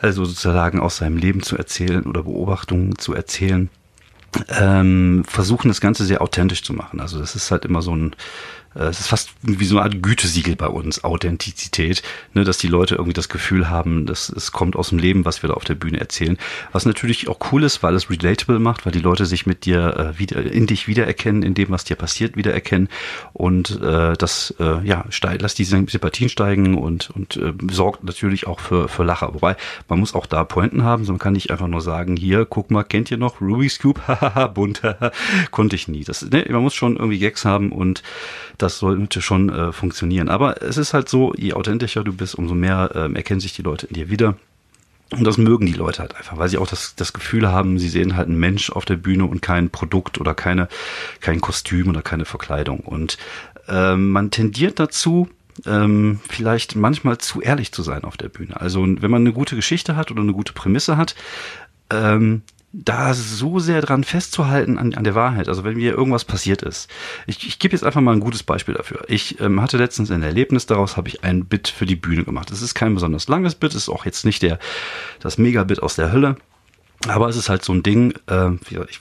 also 0.00 0.24
sozusagen 0.24 0.80
aus 0.80 0.98
seinem 0.98 1.16
Leben 1.16 1.42
zu 1.42 1.56
erzählen 1.56 2.04
oder 2.04 2.24
Beobachtungen 2.24 2.98
zu 2.98 3.14
erzählen, 3.14 3.70
ähm, 4.48 5.24
versuchen 5.26 5.68
das 5.68 5.80
Ganze 5.80 6.04
sehr 6.04 6.20
authentisch 6.20 6.62
zu 6.62 6.72
machen. 6.74 7.00
Also 7.00 7.18
das 7.18 7.36
ist 7.36 7.50
halt 7.50 7.64
immer 7.64 7.80
so 7.80 7.94
ein 7.94 8.14
es 8.74 9.00
ist 9.00 9.08
fast 9.08 9.30
wie 9.42 9.64
so 9.64 9.76
eine 9.76 9.84
Art 9.84 10.02
Gütesiegel 10.02 10.56
bei 10.56 10.66
uns, 10.66 11.04
Authentizität, 11.04 12.02
ne, 12.32 12.44
dass 12.44 12.58
die 12.58 12.68
Leute 12.68 12.96
irgendwie 12.96 13.12
das 13.12 13.28
Gefühl 13.28 13.68
haben, 13.68 14.06
dass 14.06 14.28
es 14.28 14.52
kommt 14.52 14.76
aus 14.76 14.88
dem 14.88 14.98
Leben, 14.98 15.24
was 15.24 15.42
wir 15.42 15.48
da 15.48 15.54
auf 15.54 15.64
der 15.64 15.74
Bühne 15.74 16.00
erzählen. 16.00 16.38
Was 16.72 16.86
natürlich 16.86 17.28
auch 17.28 17.38
cool 17.52 17.62
ist, 17.62 17.82
weil 17.82 17.94
es 17.94 18.10
relatable 18.10 18.58
macht, 18.58 18.84
weil 18.84 18.92
die 18.92 19.00
Leute 19.00 19.26
sich 19.26 19.46
mit 19.46 19.64
dir 19.64 20.14
äh, 20.14 20.18
wieder 20.18 20.42
in 20.42 20.66
dich 20.66 20.88
wiedererkennen, 20.88 21.42
in 21.42 21.54
dem, 21.54 21.70
was 21.70 21.84
dir 21.84 21.96
passiert, 21.96 22.36
wiedererkennen 22.36 22.88
und 23.32 23.80
äh, 23.80 24.14
das 24.14 24.54
äh, 24.58 24.86
ja 24.86 25.04
steigt, 25.10 25.42
lässt 25.42 25.58
die 25.58 25.64
Sympathien 25.64 26.28
steigen 26.28 26.76
und 26.76 27.10
und 27.10 27.36
äh, 27.36 27.52
sorgt 27.70 28.04
natürlich 28.04 28.46
auch 28.46 28.60
für 28.60 28.88
für 28.88 29.04
Lacher. 29.04 29.34
Wobei 29.34 29.56
man 29.88 30.00
muss 30.00 30.14
auch 30.14 30.26
da 30.26 30.44
Pointen 30.44 30.84
haben, 30.84 31.04
so 31.04 31.12
man 31.12 31.18
kann 31.18 31.34
nicht 31.34 31.50
einfach 31.50 31.68
nur 31.68 31.80
sagen, 31.80 32.16
hier 32.16 32.44
guck 32.44 32.70
mal, 32.70 32.82
kennt 32.82 33.10
ihr 33.10 33.18
noch 33.18 33.40
Rubik's 33.40 33.78
Cube, 33.78 34.00
hahaha, 34.08 34.48
bunt, 34.48 34.82
konnte 35.50 35.76
ich 35.76 35.88
nie. 35.88 36.04
Das 36.04 36.22
ne, 36.22 36.44
man 36.50 36.62
muss 36.62 36.74
schon 36.74 36.96
irgendwie 36.96 37.18
Gags 37.18 37.44
haben 37.44 37.72
und 37.72 38.02
das 38.64 38.78
sollte 38.78 39.20
schon 39.20 39.50
äh, 39.50 39.72
funktionieren. 39.72 40.28
Aber 40.28 40.62
es 40.62 40.78
ist 40.78 40.94
halt 40.94 41.08
so, 41.08 41.34
je 41.36 41.52
authentischer 41.52 42.02
du 42.02 42.14
bist, 42.14 42.34
umso 42.34 42.54
mehr 42.54 42.90
äh, 42.94 43.12
erkennen 43.14 43.40
sich 43.40 43.52
die 43.52 43.62
Leute 43.62 43.86
in 43.86 43.94
dir 43.94 44.08
wieder. 44.10 44.36
Und 45.10 45.24
das 45.24 45.36
mögen 45.36 45.66
die 45.66 45.74
Leute 45.74 46.00
halt 46.00 46.16
einfach, 46.16 46.38
weil 46.38 46.48
sie 46.48 46.56
auch 46.56 46.66
das, 46.66 46.96
das 46.96 47.12
Gefühl 47.12 47.52
haben, 47.52 47.78
sie 47.78 47.90
sehen 47.90 48.16
halt 48.16 48.28
einen 48.28 48.38
Mensch 48.38 48.70
auf 48.70 48.86
der 48.86 48.96
Bühne 48.96 49.26
und 49.26 49.42
kein 49.42 49.68
Produkt 49.68 50.18
oder 50.18 50.34
keine, 50.34 50.68
kein 51.20 51.42
Kostüm 51.42 51.88
oder 51.88 52.00
keine 52.00 52.24
Verkleidung. 52.24 52.80
Und 52.80 53.18
äh, 53.68 53.96
man 53.96 54.30
tendiert 54.30 54.80
dazu, 54.80 55.28
ähm, 55.66 56.20
vielleicht 56.28 56.74
manchmal 56.74 57.18
zu 57.18 57.42
ehrlich 57.42 57.70
zu 57.70 57.82
sein 57.82 58.04
auf 58.04 58.16
der 58.16 58.30
Bühne. 58.30 58.58
Also 58.58 58.82
wenn 58.82 59.10
man 59.10 59.22
eine 59.22 59.32
gute 59.32 59.56
Geschichte 59.56 59.94
hat 59.94 60.10
oder 60.10 60.22
eine 60.22 60.32
gute 60.32 60.54
Prämisse 60.54 60.96
hat, 60.96 61.14
ähm, 61.90 62.42
da 62.76 63.14
so 63.14 63.60
sehr 63.60 63.80
dran 63.80 64.02
festzuhalten 64.02 64.78
an, 64.78 64.94
an 64.94 65.04
der 65.04 65.14
Wahrheit. 65.14 65.48
Also 65.48 65.62
wenn 65.62 65.76
mir 65.76 65.92
irgendwas 65.92 66.24
passiert 66.24 66.62
ist. 66.62 66.90
Ich, 67.26 67.46
ich 67.46 67.60
gebe 67.60 67.72
jetzt 67.72 67.84
einfach 67.84 68.00
mal 68.00 68.12
ein 68.12 68.20
gutes 68.20 68.42
Beispiel 68.42 68.74
dafür. 68.74 69.04
Ich 69.06 69.40
ähm, 69.40 69.62
hatte 69.62 69.76
letztens 69.76 70.10
ein 70.10 70.22
Erlebnis, 70.22 70.66
daraus 70.66 70.96
habe 70.96 71.08
ich 71.08 71.22
ein 71.22 71.44
Bit 71.44 71.68
für 71.68 71.86
die 71.86 71.94
Bühne 71.94 72.24
gemacht. 72.24 72.50
Es 72.50 72.62
ist 72.62 72.74
kein 72.74 72.94
besonders 72.94 73.28
langes 73.28 73.54
Bit, 73.54 73.74
ist 73.74 73.88
auch 73.88 74.04
jetzt 74.04 74.24
nicht 74.24 74.42
der 74.42 74.58
das 75.20 75.38
Megabit 75.38 75.82
aus 75.82 75.94
der 75.94 76.10
Hölle. 76.10 76.36
Aber 77.06 77.28
es 77.28 77.36
ist 77.36 77.48
halt 77.48 77.64
so 77.64 77.72
ein 77.72 77.84
Ding, 77.84 78.14
äh, 78.26 78.50
ich, 78.88 79.00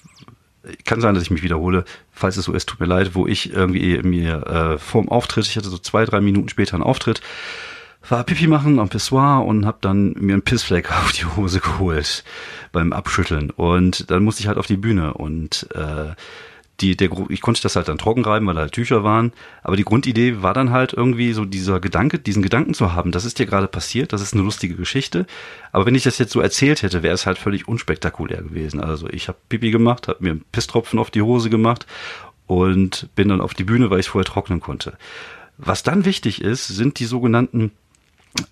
kann 0.86 1.01
sein, 1.01 1.15
dass 1.15 1.24
ich 1.24 1.32
mich 1.32 1.44
wiederhole, 1.44 1.84
falls 2.12 2.38
es 2.38 2.46
so 2.46 2.53
ist, 2.53 2.70
tut 2.70 2.80
mir 2.80 2.86
leid, 2.86 3.15
wo 3.15 3.27
ich 3.27 3.51
irgendwie 3.51 3.98
mir 4.03 4.48
äh, 4.48 4.77
vorm 4.77 5.10
Auftritt, 5.10 5.48
ich 5.48 5.58
hatte 5.58 5.70
so 5.70 5.77
zwei, 5.77 6.06
drei 6.06 6.22
Minuten 6.22 6.50
später 6.50 6.75
einen 6.75 6.84
Auftritt, 6.84 7.22
war 8.08 8.24
Pipi 8.24 8.48
machen 8.48 8.80
am 8.80 8.90
Pissoir 8.90 9.46
und 9.46 9.66
hab 9.66 9.82
dann 9.82 10.14
mir 10.20 10.34
einen 10.34 10.42
Pissfleck 10.42 10.92
auf 11.04 11.12
die 11.12 11.26
Hose 11.26 11.60
geholt 11.60 12.24
beim 12.72 12.94
Abschütteln 12.94 13.50
und 13.52 14.10
dann 14.12 14.24
musste 14.24 14.42
ich 14.42 14.48
halt 14.48 14.58
auf 14.58 14.68
die 14.68 14.78
Bühne 14.78 15.14
und 15.14 15.68
äh, 15.74 16.14
die, 16.82 16.98
der, 16.98 17.10
ich 17.30 17.42
konnte 17.42 17.62
das 17.62 17.76
halt 17.76 17.88
dann 17.88 17.98
trocken 17.98 18.26
reiben, 18.26 18.48
weil 18.48 18.56
da 18.56 18.62
halt 18.62 18.74
Tücher 18.74 19.04
waren. 19.04 19.32
Aber 19.62 19.76
die 19.76 19.84
Grundidee 19.84 20.42
war 20.42 20.54
dann 20.54 20.72
halt 20.72 20.92
irgendwie 20.92 21.34
so 21.34 21.46
dieser 21.46 21.80
Gedanke, 21.80 22.20
diesen 22.20 22.42
Gedanken 22.42 22.74
zu 22.74 22.94
haben, 22.94 23.12
das 23.12 23.26
ist 23.26 23.40
dir 23.40 23.46
gerade 23.46 23.68
passiert, 23.68 24.12
das 24.12 24.22
ist 24.22 24.34
eine 24.34 24.44
lustige 24.44 24.76
Geschichte. 24.76 25.26
Aber 25.72 25.86
wenn 25.86 25.96
ich 25.96 26.04
das 26.04 26.18
jetzt 26.18 26.32
so 26.32 26.42
erzählt 26.42 26.82
hätte, 26.82 27.04
wäre 27.04 27.14
es 27.14 27.26
halt 27.26 27.38
völlig 27.38 27.68
unspektakulär 27.68 28.42
gewesen. 28.42 28.82
Also 28.82 29.08
ich 29.08 29.28
habe 29.28 29.38
Pipi 29.50 29.72
gemacht, 29.72 30.08
habe 30.08 30.24
mir 30.24 30.32
einen 30.32 30.46
Pisstropfen 30.52 31.00
auf 31.00 31.12
die 31.12 31.22
Hose 31.22 31.50
gemacht 31.50 31.86
und 32.48 33.10
bin 33.16 33.30
dann 33.30 33.42
auf 33.42 33.54
die 33.54 33.63
Bühne, 33.63 33.89
weil 33.89 34.00
ich 34.00 34.10
vorher 34.10 34.26
trocknen 34.26 34.60
konnte. 34.60 34.98
Was 35.58 35.84
dann 35.84 36.06
wichtig 36.06 36.42
ist, 36.42 36.68
sind 36.68 37.00
die 37.00 37.06
sogenannten 37.06 37.72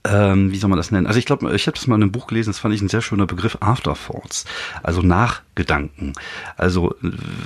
ähm, 0.03 0.51
wie 0.51 0.57
soll 0.57 0.69
man 0.69 0.77
das 0.77 0.91
nennen? 0.91 1.07
Also 1.07 1.19
ich 1.19 1.25
glaube, 1.25 1.53
ich 1.55 1.67
habe 1.67 1.75
das 1.75 1.87
mal 1.87 1.95
in 1.95 2.03
einem 2.03 2.11
Buch 2.11 2.27
gelesen, 2.27 2.49
das 2.49 2.59
fand 2.59 2.73
ich 2.73 2.81
ein 2.81 2.89
sehr 2.89 3.01
schöner 3.01 3.25
Begriff, 3.25 3.57
Afterthoughts, 3.61 4.45
also 4.83 5.01
Nachgedanken. 5.61 6.13
Also 6.57 6.95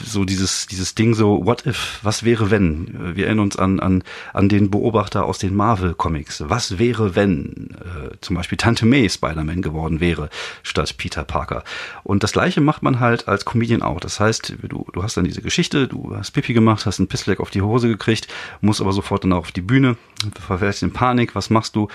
so 0.04 0.26
dieses 0.26 0.68
dieses 0.68 0.96
Ding 0.96 1.14
so, 1.14 1.46
what 1.46 1.66
if, 1.66 2.00
was 2.04 2.24
wäre 2.24 2.52
wenn? 2.52 3.16
Wir 3.16 3.26
erinnern 3.26 3.46
uns 3.46 3.58
an 3.58 3.80
an 3.80 4.04
an 4.34 4.50
den 4.50 4.72
Beobachter 4.72 5.26
aus 5.26 5.38
den 5.38 5.56
Marvel 5.56 5.94
Comics. 5.94 6.44
Was 6.48 6.80
wäre 6.80 7.16
wenn 7.16 7.76
äh, 7.80 8.16
zum 8.22 8.36
Beispiel 8.36 8.58
Tante 8.58 8.86
May 8.86 9.10
Spider-Man 9.10 9.62
geworden 9.62 10.00
wäre 10.00 10.30
statt 10.64 10.96
Peter 10.98 11.24
Parker? 11.24 11.64
Und 12.04 12.24
das 12.24 12.32
Gleiche 12.32 12.62
macht 12.62 12.84
man 12.84 13.00
halt 13.00 13.28
als 13.28 13.46
Comedian 13.46 13.82
auch. 13.82 14.00
Das 14.00 14.20
heißt, 14.20 14.56
du 14.64 14.86
du 14.92 15.04
hast 15.04 15.18
dann 15.18 15.26
diese 15.26 15.42
Geschichte, 15.42 15.88
du 15.88 16.16
hast 16.16 16.32
Pipi 16.32 16.54
gemacht, 16.54 16.86
hast 16.86 17.00
einen 17.00 17.08
Pissleck 17.08 17.40
auf 17.40 17.50
die 17.50 17.62
Hose 17.62 17.88
gekriegt, 17.88 18.28
musst 18.62 18.82
aber 18.82 18.94
sofort 18.94 19.24
dann 19.24 19.34
auch 19.34 19.40
auf 19.40 19.52
die 19.52 19.62
Bühne, 19.62 19.98
verfällst 20.40 20.84
in 20.84 20.94
Panik. 20.94 21.36
Was 21.36 21.50
machst 21.50 21.76
du? 21.76 21.88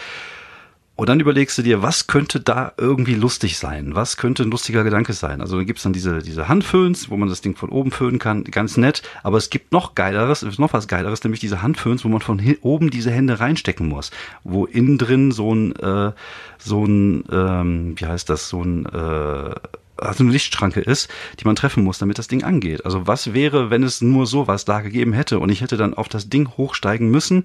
Und 1.00 1.08
dann 1.08 1.18
überlegst 1.18 1.56
du 1.56 1.62
dir, 1.62 1.80
was 1.80 2.08
könnte 2.08 2.40
da 2.40 2.74
irgendwie 2.76 3.14
lustig 3.14 3.56
sein? 3.56 3.94
Was 3.94 4.18
könnte 4.18 4.42
ein 4.42 4.50
lustiger 4.50 4.84
Gedanke 4.84 5.14
sein? 5.14 5.40
Also 5.40 5.56
dann 5.56 5.64
gibt's 5.64 5.82
dann 5.82 5.94
diese, 5.94 6.18
diese 6.18 6.46
Handföhns, 6.46 7.08
wo 7.08 7.16
man 7.16 7.30
das 7.30 7.40
Ding 7.40 7.56
von 7.56 7.70
oben 7.70 7.90
föhnen 7.90 8.18
kann, 8.18 8.44
ganz 8.44 8.76
nett. 8.76 9.00
Aber 9.22 9.38
es 9.38 9.48
gibt 9.48 9.72
noch 9.72 9.94
geileres, 9.94 10.42
noch 10.58 10.74
was 10.74 10.88
geileres, 10.88 11.24
nämlich 11.24 11.40
diese 11.40 11.62
Handföhns, 11.62 12.04
wo 12.04 12.08
man 12.10 12.20
von 12.20 12.38
oben 12.60 12.90
diese 12.90 13.10
Hände 13.10 13.40
reinstecken 13.40 13.88
muss. 13.88 14.10
Wo 14.44 14.66
innen 14.66 14.98
drin 14.98 15.32
so 15.32 15.54
ein, 15.54 15.74
äh, 15.76 16.12
so 16.58 16.84
ein, 16.84 17.24
ähm, 17.32 17.94
wie 17.96 18.04
heißt 18.04 18.28
das, 18.28 18.50
so 18.50 18.62
ein, 18.62 18.84
äh, 18.84 19.54
also 20.00 20.24
eine 20.24 20.32
Lichtschranke 20.32 20.80
ist, 20.80 21.08
die 21.38 21.44
man 21.44 21.56
treffen 21.56 21.84
muss, 21.84 21.98
damit 21.98 22.18
das 22.18 22.28
Ding 22.28 22.42
angeht. 22.42 22.84
Also 22.84 23.06
was 23.06 23.32
wäre, 23.32 23.70
wenn 23.70 23.82
es 23.82 24.00
nur 24.00 24.26
sowas 24.26 24.64
da 24.64 24.80
gegeben 24.80 25.12
hätte 25.12 25.38
und 25.38 25.50
ich 25.50 25.60
hätte 25.60 25.76
dann 25.76 25.94
auf 25.94 26.08
das 26.08 26.28
Ding 26.28 26.48
hochsteigen 26.56 27.10
müssen, 27.10 27.44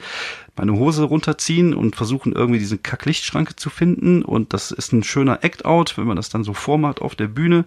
meine 0.58 0.74
Hose 0.74 1.04
runterziehen 1.04 1.74
und 1.74 1.96
versuchen 1.96 2.34
irgendwie 2.34 2.60
diese 2.60 2.78
Kacklichtschranke 2.78 3.56
zu 3.56 3.70
finden 3.70 4.22
und 4.22 4.54
das 4.54 4.72
ist 4.72 4.94
ein 4.94 5.04
schöner 5.04 5.44
Act-Out, 5.44 5.98
wenn 5.98 6.08
man 6.08 6.16
das 6.16 6.30
dann 6.30 6.44
so 6.44 6.54
vormacht 6.54 7.02
auf 7.02 7.16
der 7.16 7.28
Bühne. 7.28 7.66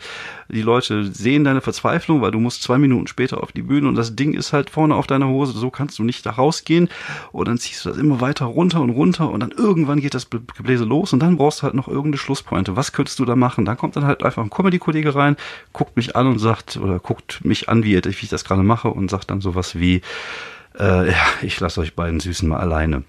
Die 0.48 0.62
Leute 0.62 1.04
sehen 1.04 1.44
deine 1.44 1.60
Verzweiflung, 1.60 2.22
weil 2.22 2.30
du 2.30 2.40
musst 2.40 2.62
zwei 2.62 2.78
Minuten 2.78 3.06
später 3.06 3.42
auf 3.42 3.52
die 3.52 3.62
Bühne 3.62 3.88
und 3.88 3.94
das 3.94 4.16
Ding 4.16 4.34
ist 4.34 4.52
halt 4.52 4.70
vorne 4.70 4.94
auf 4.94 5.06
deiner 5.06 5.28
Hose, 5.28 5.52
so 5.52 5.70
kannst 5.70 5.98
du 5.98 6.04
nicht 6.04 6.24
da 6.24 6.30
rausgehen 6.30 6.88
und 7.32 7.48
dann 7.48 7.58
ziehst 7.58 7.84
du 7.84 7.90
das 7.90 7.98
immer 7.98 8.20
weiter 8.20 8.46
runter 8.46 8.80
und 8.80 8.90
runter 8.90 9.30
und 9.30 9.40
dann 9.40 9.50
irgendwann 9.50 10.00
geht 10.00 10.14
das 10.14 10.30
Gebläse 10.30 10.84
los 10.84 11.12
und 11.12 11.20
dann 11.20 11.36
brauchst 11.36 11.60
du 11.60 11.64
halt 11.64 11.74
noch 11.74 11.88
irgendeine 11.88 12.18
Schlusspointe. 12.18 12.76
Was 12.76 12.92
könntest 12.92 13.18
du 13.18 13.24
da 13.24 13.36
machen? 13.36 13.64
Dann 13.64 13.76
kommt 13.76 13.96
dann 13.96 14.06
halt 14.06 14.22
einfach 14.22 14.42
ein 14.42 14.50
Comedy-Kollege 14.50 15.14
rein, 15.14 15.36
guckt 15.72 15.96
mich 15.96 16.16
an 16.16 16.26
und 16.26 16.38
sagt, 16.38 16.78
oder 16.78 16.98
guckt 16.98 17.44
mich 17.44 17.68
an, 17.68 17.84
wie 17.84 17.96
ich 17.96 18.28
das 18.28 18.44
gerade 18.44 18.62
mache 18.62 18.88
und 18.88 19.10
sagt 19.10 19.30
dann 19.30 19.40
sowas 19.40 19.78
wie, 19.78 20.00
äh, 20.78 21.10
ja, 21.10 21.26
ich 21.42 21.58
lasse 21.60 21.80
euch 21.80 21.94
beiden 21.94 22.20
Süßen 22.20 22.48
mal 22.48 22.60
alleine. 22.60 23.04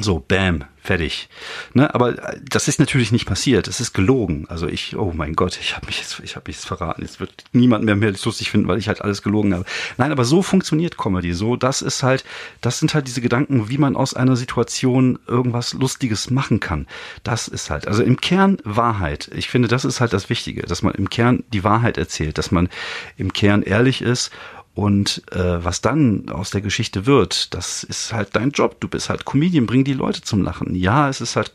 So, 0.00 0.18
bam, 0.18 0.64
fertig. 0.82 1.28
Ne, 1.72 1.94
aber 1.94 2.18
äh, 2.18 2.40
das 2.42 2.66
ist 2.66 2.80
natürlich 2.80 3.12
nicht 3.12 3.26
passiert. 3.26 3.68
Es 3.68 3.80
ist 3.80 3.92
gelogen. 3.92 4.46
Also 4.48 4.66
ich, 4.66 4.96
oh 4.96 5.12
mein 5.14 5.34
Gott, 5.34 5.56
ich 5.60 5.76
habe 5.76 5.86
mich 5.86 5.98
jetzt, 5.98 6.20
ich 6.24 6.34
habe 6.34 6.44
mich 6.48 6.56
jetzt 6.56 6.66
verraten. 6.66 7.02
Jetzt 7.02 7.20
wird 7.20 7.44
niemand 7.52 7.84
mehr 7.84 7.94
mehr 7.94 8.12
lustig 8.12 8.50
finden, 8.50 8.66
weil 8.66 8.78
ich 8.78 8.88
halt 8.88 9.02
alles 9.02 9.22
gelogen 9.22 9.54
habe. 9.54 9.64
Nein, 9.96 10.10
aber 10.10 10.24
so 10.24 10.42
funktioniert 10.42 10.98
Comedy. 10.98 11.32
So, 11.32 11.54
das 11.56 11.80
ist 11.80 12.02
halt, 12.02 12.24
das 12.60 12.80
sind 12.80 12.92
halt 12.92 13.06
diese 13.06 13.20
Gedanken, 13.20 13.68
wie 13.68 13.78
man 13.78 13.94
aus 13.94 14.14
einer 14.14 14.36
Situation 14.36 15.18
irgendwas 15.28 15.74
Lustiges 15.74 16.30
machen 16.30 16.58
kann. 16.58 16.86
Das 17.22 17.46
ist 17.46 17.70
halt, 17.70 17.86
also 17.86 18.02
im 18.02 18.20
Kern 18.20 18.58
Wahrheit. 18.64 19.30
Ich 19.34 19.48
finde, 19.48 19.68
das 19.68 19.84
ist 19.84 20.00
halt 20.00 20.12
das 20.12 20.28
Wichtige, 20.28 20.62
dass 20.62 20.82
man 20.82 20.94
im 20.94 21.08
Kern 21.08 21.44
die 21.52 21.62
Wahrheit 21.62 21.98
erzählt, 21.98 22.36
dass 22.36 22.50
man 22.50 22.68
im 23.16 23.32
Kern 23.32 23.62
ehrlich 23.62 24.02
ist 24.02 24.32
und 24.74 25.22
äh, 25.30 25.64
was 25.64 25.80
dann 25.80 26.28
aus 26.30 26.50
der 26.50 26.60
Geschichte 26.60 27.06
wird, 27.06 27.54
das 27.54 27.84
ist 27.84 28.12
halt 28.12 28.34
dein 28.34 28.50
Job. 28.50 28.80
Du 28.80 28.88
bist 28.88 29.08
halt 29.08 29.24
Comedian, 29.24 29.66
bring 29.66 29.84
die 29.84 29.92
Leute 29.92 30.22
zum 30.22 30.42
Lachen. 30.42 30.74
Ja, 30.74 31.08
es 31.08 31.20
ist 31.20 31.36
halt 31.36 31.54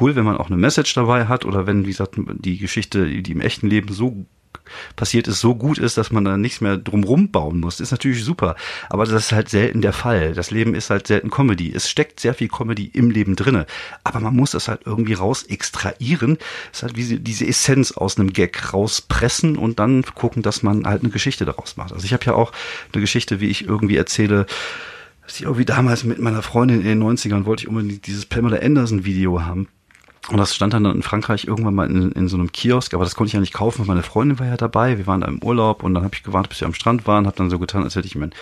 cool, 0.00 0.14
wenn 0.14 0.24
man 0.24 0.36
auch 0.36 0.46
eine 0.46 0.56
Message 0.56 0.94
dabei 0.94 1.26
hat 1.26 1.44
oder 1.44 1.66
wenn, 1.66 1.84
wie 1.84 1.90
gesagt, 1.90 2.14
die 2.16 2.58
Geschichte, 2.58 3.22
die 3.22 3.32
im 3.32 3.40
echten 3.40 3.66
Leben 3.66 3.92
so 3.92 4.24
passiert 4.96 5.28
ist, 5.28 5.40
so 5.40 5.54
gut 5.54 5.78
ist, 5.78 5.96
dass 5.96 6.10
man 6.10 6.24
da 6.24 6.36
nichts 6.36 6.60
mehr 6.60 6.76
drumrum 6.76 7.30
bauen 7.30 7.60
muss, 7.60 7.80
ist 7.80 7.90
natürlich 7.90 8.24
super. 8.24 8.56
Aber 8.88 9.04
das 9.04 9.26
ist 9.26 9.32
halt 9.32 9.48
selten 9.48 9.82
der 9.82 9.92
Fall. 9.92 10.34
Das 10.34 10.50
Leben 10.50 10.74
ist 10.74 10.90
halt 10.90 11.06
selten 11.06 11.30
Comedy. 11.30 11.72
Es 11.74 11.88
steckt 11.88 12.20
sehr 12.20 12.34
viel 12.34 12.48
Comedy 12.48 12.86
im 12.86 13.10
Leben 13.10 13.36
drinne. 13.36 13.66
Aber 14.04 14.20
man 14.20 14.34
muss 14.34 14.52
das 14.52 14.68
halt 14.68 14.82
irgendwie 14.84 15.14
raus 15.14 15.44
extrahieren. 15.44 16.38
Es 16.72 16.78
ist 16.78 16.82
halt 16.82 16.96
wie 16.96 17.18
diese 17.18 17.46
Essenz 17.46 17.92
aus 17.92 18.18
einem 18.18 18.32
Gag 18.32 18.72
rauspressen 18.72 19.56
und 19.56 19.78
dann 19.78 20.02
gucken, 20.14 20.42
dass 20.42 20.62
man 20.62 20.86
halt 20.86 21.02
eine 21.02 21.10
Geschichte 21.10 21.44
daraus 21.44 21.76
macht. 21.76 21.92
Also 21.92 22.04
ich 22.04 22.12
habe 22.12 22.24
ja 22.24 22.34
auch 22.34 22.52
eine 22.92 23.00
Geschichte, 23.00 23.40
wie 23.40 23.48
ich 23.48 23.66
irgendwie 23.66 23.96
erzähle, 23.96 24.46
dass 25.24 25.36
ich 25.36 25.42
irgendwie 25.42 25.64
damals 25.64 26.04
mit 26.04 26.18
meiner 26.18 26.42
Freundin 26.42 26.80
in 26.80 26.86
den 26.86 27.02
90ern 27.02 27.44
wollte 27.44 27.64
ich 27.64 27.68
unbedingt 27.68 28.06
dieses 28.06 28.26
Pamela 28.26 28.58
Anderson 28.58 29.04
Video 29.04 29.42
haben 29.42 29.68
Und 30.28 30.36
das 30.36 30.54
stand 30.54 30.72
dann 30.72 30.84
in 30.86 31.02
Frankreich 31.02 31.46
irgendwann 31.46 31.74
mal 31.74 31.90
in, 31.90 32.12
in 32.12 32.28
so 32.28 32.36
einem 32.36 32.52
Kiosk, 32.52 32.94
aber 32.94 33.02
das 33.02 33.16
konnte 33.16 33.28
ich 33.28 33.32
ja 33.32 33.40
nicht 33.40 33.52
kaufen, 33.52 33.80
weil 33.80 33.86
meine 33.86 34.04
Freundin 34.04 34.38
war 34.38 34.46
ja 34.46 34.56
dabei. 34.56 34.96
Wir 34.96 35.08
waren 35.08 35.20
da 35.20 35.26
im 35.26 35.42
Urlaub 35.42 35.82
und 35.82 35.94
dann 35.94 36.04
habe 36.04 36.14
ich 36.14 36.22
gewartet, 36.22 36.50
bis 36.50 36.60
wir 36.60 36.68
am 36.68 36.74
Strand 36.74 37.08
waren, 37.08 37.26
habe 37.26 37.36
dann 37.36 37.50
so 37.50 37.58
getan, 37.58 37.82
als 37.82 37.96
hätte 37.96 38.06
ich 38.06 38.14
mein 38.14 38.32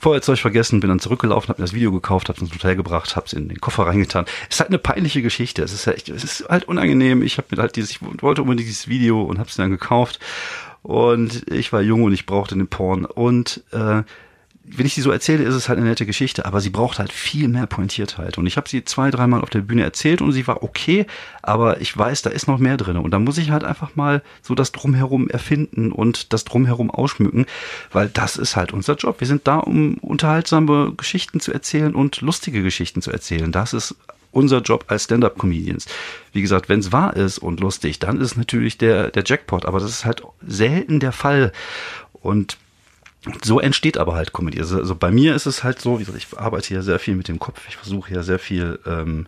Feuerzeug 0.00 0.40
vergessen, 0.40 0.80
bin 0.80 0.88
dann 0.88 0.98
zurückgelaufen, 0.98 1.48
habe 1.48 1.62
mir 1.62 1.66
das 1.66 1.74
Video 1.74 1.92
gekauft, 1.92 2.28
habe 2.28 2.36
es 2.36 2.42
ins 2.42 2.52
Hotel 2.52 2.74
gebracht, 2.74 3.14
habe 3.14 3.26
es 3.26 3.34
in 3.34 3.48
den 3.48 3.60
Koffer 3.60 3.86
reingetan. 3.86 4.24
Es 4.48 4.56
ist 4.56 4.60
halt 4.60 4.70
eine 4.70 4.78
peinliche 4.78 5.22
Geschichte. 5.22 5.62
Es 5.62 5.72
ist 5.72 5.86
halt, 5.86 6.08
es 6.08 6.24
ist 6.24 6.48
halt 6.48 6.64
unangenehm. 6.64 7.22
Ich 7.22 7.38
habe 7.38 7.46
mir 7.54 7.62
halt 7.62 7.76
dieses, 7.76 7.90
ich 7.90 8.00
wollte 8.02 8.42
unbedingt 8.42 8.68
dieses 8.68 8.88
Video 8.88 9.22
und 9.22 9.38
habe 9.38 9.48
es 9.48 9.54
dann 9.54 9.70
gekauft. 9.70 10.18
Und 10.82 11.50
ich 11.52 11.72
war 11.72 11.82
jung 11.82 12.02
und 12.02 12.12
ich 12.12 12.26
brauchte 12.26 12.56
den 12.56 12.66
Porn. 12.66 13.04
Und 13.04 13.62
äh, 13.70 14.02
wenn 14.76 14.86
ich 14.86 14.94
sie 14.94 15.00
so 15.00 15.10
erzähle, 15.10 15.44
ist 15.44 15.54
es 15.54 15.68
halt 15.68 15.78
eine 15.78 15.88
nette 15.88 16.06
Geschichte, 16.06 16.44
aber 16.46 16.60
sie 16.60 16.70
braucht 16.70 16.98
halt 16.98 17.12
viel 17.12 17.48
mehr 17.48 17.66
Pointiertheit. 17.66 18.38
Und 18.38 18.46
ich 18.46 18.56
habe 18.56 18.68
sie 18.68 18.84
zwei, 18.84 19.10
dreimal 19.10 19.42
auf 19.42 19.50
der 19.50 19.60
Bühne 19.60 19.82
erzählt 19.82 20.20
und 20.20 20.32
sie 20.32 20.46
war 20.46 20.62
okay, 20.62 21.06
aber 21.42 21.80
ich 21.80 21.96
weiß, 21.96 22.22
da 22.22 22.30
ist 22.30 22.48
noch 22.48 22.58
mehr 22.58 22.76
drin. 22.76 22.96
Und 22.96 23.10
da 23.10 23.18
muss 23.18 23.38
ich 23.38 23.50
halt 23.50 23.64
einfach 23.64 23.96
mal 23.96 24.22
so 24.42 24.54
das 24.54 24.72
Drumherum 24.72 25.28
erfinden 25.28 25.92
und 25.92 26.32
das 26.32 26.44
Drumherum 26.44 26.90
ausschmücken, 26.90 27.46
weil 27.92 28.08
das 28.08 28.36
ist 28.36 28.56
halt 28.56 28.72
unser 28.72 28.94
Job. 28.94 29.20
Wir 29.20 29.26
sind 29.26 29.46
da, 29.46 29.58
um 29.58 29.94
unterhaltsame 29.98 30.92
Geschichten 30.96 31.40
zu 31.40 31.52
erzählen 31.52 31.94
und 31.94 32.20
lustige 32.20 32.62
Geschichten 32.62 33.02
zu 33.02 33.10
erzählen. 33.10 33.52
Das 33.52 33.72
ist 33.72 33.96
unser 34.30 34.60
Job 34.60 34.84
als 34.88 35.04
Stand-up-Comedians. 35.04 35.86
Wie 36.32 36.42
gesagt, 36.42 36.68
wenn 36.68 36.80
es 36.80 36.92
wahr 36.92 37.16
ist 37.16 37.38
und 37.38 37.60
lustig, 37.60 37.98
dann 37.98 38.20
ist 38.20 38.36
natürlich 38.36 38.78
der, 38.78 39.10
der 39.10 39.24
Jackpot, 39.24 39.64
aber 39.64 39.80
das 39.80 39.90
ist 39.90 40.04
halt 40.04 40.22
selten 40.46 41.00
der 41.00 41.12
Fall. 41.12 41.52
Und 42.12 42.58
so 43.42 43.60
entsteht 43.60 43.98
aber 43.98 44.14
halt 44.14 44.32
Comedy. 44.32 44.60
Also, 44.60 44.78
also 44.78 44.94
bei 44.94 45.10
mir 45.10 45.34
ist 45.34 45.46
es 45.46 45.64
halt 45.64 45.80
so, 45.80 45.98
wie 45.98 46.04
gesagt, 46.04 46.18
ich 46.18 46.38
arbeite 46.38 46.68
hier 46.68 46.82
sehr 46.82 46.98
viel 46.98 47.16
mit 47.16 47.28
dem 47.28 47.38
Kopf. 47.38 47.60
Ich 47.68 47.76
versuche 47.76 48.08
hier 48.08 48.22
sehr 48.22 48.38
viel 48.38 48.78
ähm, 48.86 49.26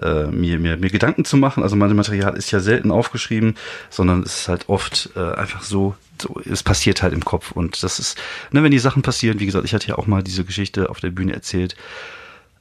äh, 0.00 0.26
mir, 0.26 0.58
mir, 0.58 0.76
mir 0.76 0.90
Gedanken 0.90 1.24
zu 1.24 1.36
machen. 1.36 1.62
Also 1.62 1.76
mein 1.76 1.94
Material 1.94 2.36
ist 2.36 2.50
ja 2.50 2.60
selten 2.60 2.90
aufgeschrieben, 2.90 3.56
sondern 3.90 4.22
es 4.22 4.40
ist 4.40 4.48
halt 4.48 4.68
oft 4.68 5.10
äh, 5.16 5.34
einfach 5.34 5.62
so, 5.62 5.94
so, 6.20 6.40
es 6.44 6.62
passiert 6.62 7.02
halt 7.02 7.12
im 7.12 7.24
Kopf. 7.24 7.52
Und 7.52 7.82
das 7.82 7.98
ist, 7.98 8.18
ne, 8.50 8.62
wenn 8.62 8.72
die 8.72 8.78
Sachen 8.78 9.02
passieren, 9.02 9.40
wie 9.40 9.46
gesagt, 9.46 9.64
ich 9.64 9.74
hatte 9.74 9.88
ja 9.88 9.96
auch 9.96 10.06
mal 10.06 10.22
diese 10.22 10.44
Geschichte 10.44 10.90
auf 10.90 11.00
der 11.00 11.10
Bühne 11.10 11.32
erzählt, 11.32 11.76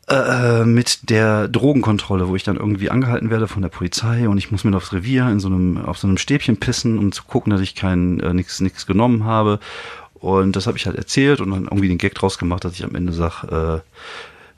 äh, 0.09 0.65
mit 0.65 1.09
der 1.09 1.47
Drogenkontrolle, 1.47 2.27
wo 2.27 2.35
ich 2.35 2.43
dann 2.43 2.57
irgendwie 2.57 2.89
angehalten 2.89 3.29
werde 3.29 3.47
von 3.47 3.61
der 3.61 3.69
Polizei 3.69 4.27
und 4.27 4.37
ich 4.37 4.51
muss 4.51 4.65
mir 4.65 4.75
aufs 4.75 4.91
Revier 4.91 5.29
in 5.29 5.39
so 5.39 5.47
einem 5.47 5.77
auf 5.77 5.97
so 5.97 6.07
einem 6.07 6.17
Stäbchen 6.17 6.57
pissen, 6.57 6.99
um 6.99 7.13
zu 7.13 7.23
gucken, 7.23 7.51
dass 7.51 7.61
ich 7.61 7.73
kein 7.73 8.19
äh, 8.19 8.33
nichts 8.33 8.59
nichts 8.59 8.85
genommen 8.85 9.23
habe 9.23 9.59
und 10.23 10.55
das 10.55 10.67
habe 10.67 10.77
ich 10.77 10.85
halt 10.85 10.95
erzählt 10.95 11.41
und 11.41 11.51
dann 11.51 11.65
irgendwie 11.65 11.89
den 11.89 11.97
Gag 11.97 12.15
draus 12.15 12.37
gemacht, 12.37 12.63
dass 12.63 12.75
ich 12.75 12.85
am 12.85 12.95
Ende 12.95 13.11
sage, 13.11 13.83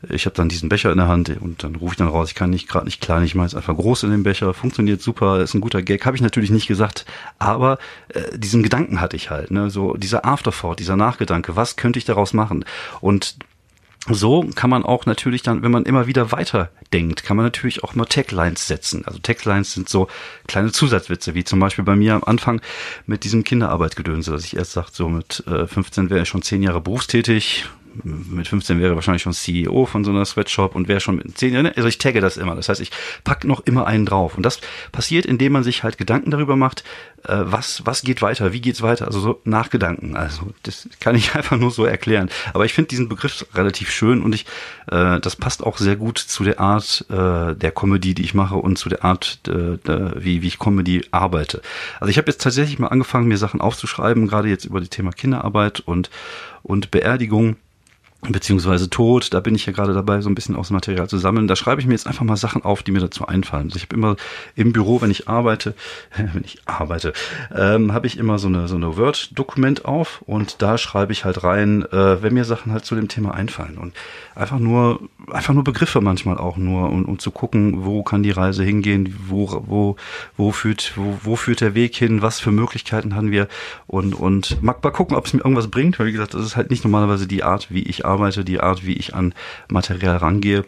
äh, 0.04 0.14
ich 0.14 0.28
habe 0.28 0.36
dann 0.36 0.48
diesen 0.48 0.70
Becher 0.70 0.92
in 0.92 1.00
der 1.00 1.08
Hand 1.08 1.36
und 1.42 1.64
dann 1.64 1.76
rufe 1.76 1.94
ich 1.94 1.98
dann 1.98 2.08
raus, 2.08 2.30
ich 2.30 2.36
kann 2.36 2.52
nicht 2.52 2.68
gerade 2.68 2.86
nicht 2.86 3.02
klein, 3.02 3.24
ich 3.24 3.34
mache 3.34 3.48
jetzt 3.48 3.56
einfach 3.56 3.76
groß 3.76 4.04
in 4.04 4.12
den 4.12 4.22
Becher, 4.22 4.54
funktioniert 4.54 5.02
super, 5.02 5.42
ist 5.42 5.56
ein 5.56 5.62
guter 5.62 5.82
Gag, 5.82 6.06
habe 6.06 6.16
ich 6.16 6.22
natürlich 6.22 6.52
nicht 6.52 6.68
gesagt, 6.68 7.08
aber 7.40 7.80
äh, 8.10 8.38
diesen 8.38 8.62
Gedanken 8.62 9.02
hatte 9.02 9.16
ich 9.16 9.32
halt, 9.32 9.50
ne, 9.50 9.72
so 9.72 9.96
dieser 9.96 10.24
Afterthought, 10.24 10.78
dieser 10.78 10.98
Nachgedanke, 10.98 11.56
was 11.56 11.78
könnte 11.78 11.98
ich 11.98 12.06
daraus 12.06 12.34
machen? 12.34 12.64
Und 13.02 13.36
so 14.08 14.48
kann 14.54 14.70
man 14.70 14.84
auch 14.84 15.06
natürlich 15.06 15.42
dann, 15.42 15.64
wenn 15.64 15.72
man 15.72 15.86
immer 15.86 16.06
wieder 16.06 16.32
weiter 16.32 16.70
denkt, 16.94 17.24
kann 17.24 17.38
man 17.38 17.46
natürlich 17.46 17.84
auch 17.84 17.96
mal 17.96 18.06
Taglines 18.06 18.68
setzen. 18.68 19.04
Also 19.06 19.20
Taglines 19.20 19.74
sind 19.74 19.90
so 19.90 20.08
kleine 20.48 20.72
Zusatzwitze, 20.72 21.34
wie 21.34 21.44
zum 21.44 21.60
Beispiel 21.60 21.84
bei 21.84 21.96
mir 21.96 22.14
am 22.14 22.24
Anfang 22.24 22.62
mit 23.08 23.24
diesem 23.24 23.44
Kinderarbeitgedönse, 23.44 24.32
dass 24.32 24.46
ich 24.46 24.56
erst 24.56 24.74
sagt, 24.74 24.96
so 24.96 25.10
mit 25.10 25.44
äh, 25.48 25.66
15 25.66 26.10
wäre 26.10 26.22
ich 26.22 26.30
schon 26.30 26.44
zehn 26.44 26.62
Jahre 26.62 26.82
berufstätig, 26.82 27.66
mit 28.04 28.48
15 28.48 28.80
wäre 28.80 28.96
wahrscheinlich 28.96 29.24
schon 29.24 29.34
CEO 29.34 29.86
von 29.86 30.04
so 30.04 30.12
einer 30.12 30.26
Sweatshop 30.26 30.76
und 30.76 30.88
wäre 30.88 31.00
schon 31.00 31.18
mit 31.18 31.38
10 31.38 31.54
Jahren, 31.54 31.68
also 31.68 31.88
ich 31.88 31.98
tagge 31.98 32.22
das 32.22 32.38
immer. 32.38 32.56
Das 32.56 32.70
heißt, 32.70 32.82
ich 32.82 32.92
pack 33.24 33.44
noch 33.44 33.62
immer 33.62 33.88
einen 33.88 34.06
drauf. 34.06 34.36
Und 34.36 34.44
das 34.44 34.60
passiert, 34.92 35.26
indem 35.26 35.54
man 35.54 35.64
sich 35.64 35.84
halt 35.84 35.98
Gedanken 35.98 36.32
darüber 36.32 36.56
macht, 36.56 36.84
äh, 37.28 37.38
was, 37.40 37.86
was 37.86 38.02
geht 38.02 38.22
weiter, 38.22 38.54
wie 38.54 38.62
geht's 38.62 38.82
weiter, 38.82 39.08
also 39.08 39.20
so 39.20 39.42
Nachgedanken. 39.44 40.16
Also 40.16 40.54
das 40.64 40.88
kann 41.00 41.16
ich 41.16 41.36
einfach 41.36 41.58
nur 41.58 41.72
so 41.72 41.86
erklären. 41.86 42.30
Aber 42.54 42.66
ich 42.66 42.74
finde 42.74 42.90
diesen 42.90 43.10
Begriff 43.10 43.46
relativ 43.54 43.92
schön 43.92 44.22
und 44.22 44.34
ich, 44.36 44.46
äh, 44.92 45.20
das 45.20 45.36
passt 45.36 45.64
auch 45.64 45.78
sehr 45.78 45.96
gut 45.96 46.18
zu 46.18 46.44
der 46.44 46.60
Art 46.60 47.06
äh, 47.10 47.56
der 47.56 47.72
Comedy, 47.72 48.14
die 48.14 48.24
ich 48.24 48.34
mache 48.34 48.56
und 48.56 48.78
zu 48.78 48.90
der 48.90 49.04
Art, 49.04 49.40
äh, 49.48 49.78
wie, 50.24 50.42
wie 50.42 50.48
ich 50.48 50.60
Comedy 50.60 51.06
arbeite. 51.12 51.62
Also 52.00 52.10
ich 52.10 52.18
habe 52.18 52.30
jetzt 52.30 52.42
tatsächlich 52.42 52.80
mal 52.80 52.88
angefangen, 52.88 53.28
mir 53.28 53.38
Sachen 53.38 53.62
aufzuschreiben, 53.62 54.28
gerade 54.28 54.50
jetzt 54.50 54.66
über 54.66 54.80
das 54.80 54.90
Thema 54.90 55.12
Kinderarbeit 55.12 55.80
und, 55.80 56.10
und 56.64 56.92
Beerdigung 56.92 57.58
beziehungsweise 58.32 58.90
Tod, 58.90 59.34
da 59.34 59.40
bin 59.40 59.56
ich 59.56 59.66
ja 59.66 59.74
gerade 59.74 59.94
dabei, 59.94 60.22
so 60.22 60.30
ein 60.30 60.36
bisschen 60.36 60.56
aus 60.56 60.68
dem 60.68 60.76
Material 60.76 61.08
zu 61.08 61.18
sammeln. 61.18 61.48
Da 61.48 61.56
schreibe 61.56 61.82
ich 61.82 61.88
mir 61.88 61.94
jetzt 61.94 62.08
einfach 62.08 62.24
mal 62.24 62.38
Sachen 62.38 62.64
auf, 62.64 62.84
die 62.84 62.92
mir 62.92 63.00
dazu 63.00 63.28
einfallen. 63.28 63.66
Also 63.66 63.78
ich 63.78 63.84
habe 63.84 63.96
immer 63.96 64.16
im 64.56 64.74
Büro, 64.74 65.02
wenn 65.02 65.12
ich 65.12 65.28
arbeite, 65.28 65.76
wenn 66.16 66.44
ich 66.44 66.60
arbeite, 66.66 67.14
ähm, 67.56 67.94
habe 67.94 68.08
ich 68.08 68.18
immer 68.18 68.40
so 68.40 68.48
eine 68.48 68.68
so 68.68 68.76
eine 68.76 68.98
Word-Dokument 68.98 69.86
auf 69.86 70.22
und 70.26 70.62
da 70.62 70.78
schreibe 70.78 71.14
ich 71.14 71.26
halt 71.26 71.44
rein, 71.44 71.84
äh, 71.92 72.22
wenn 72.22 72.34
mir 72.34 72.46
Sachen 72.46 72.72
halt 72.72 72.86
zu 72.86 72.96
dem 72.96 73.08
Thema 73.08 73.34
einfallen 73.34 73.78
und 73.78 73.94
einfach 74.34 74.60
nur 74.60 75.00
einfach 75.32 75.54
nur 75.54 75.64
Begriffe 75.64 76.02
manchmal 76.02 76.38
auch 76.38 76.58
nur, 76.58 76.90
um, 76.90 77.06
um 77.06 77.20
zu 77.20 77.32
gucken, 77.32 77.86
wo 77.86 78.04
kann 78.04 78.24
die 78.24 78.32
Reise 78.32 78.64
hingehen, 78.64 79.16
wo 79.28 79.64
wo 79.68 79.96
wo 80.38 80.52
führt 80.52 80.94
wo, 80.96 81.18
wo 81.24 81.36
führt 81.36 81.62
der 81.62 81.76
Weg 81.76 81.96
hin, 81.96 82.22
was 82.22 82.40
für 82.40 82.52
Möglichkeiten 82.52 83.16
haben 83.16 83.32
wir 83.32 83.48
und 83.88 84.14
und 84.14 84.62
mag 84.62 84.84
mal 84.84 84.92
gucken, 84.92 85.16
ob 85.16 85.26
es 85.26 85.34
mir 85.34 85.40
irgendwas 85.40 85.70
bringt, 85.70 86.00
weil 86.00 86.08
wie 86.08 86.12
gesagt, 86.12 86.34
das 86.34 86.46
ist 86.46 86.56
halt 86.56 86.70
nicht 86.70 86.84
normalerweise 86.84 87.28
die 87.28 87.44
Art, 87.44 87.68
wie 87.70 87.84
ich 87.84 88.06
arbeite 88.06 88.15
arbeite, 88.16 88.46
die 88.46 88.60
Art, 88.60 88.86
wie 88.86 88.94
ich 88.94 89.14
an 89.14 89.34
Material 89.70 90.18
rangehe. 90.18 90.66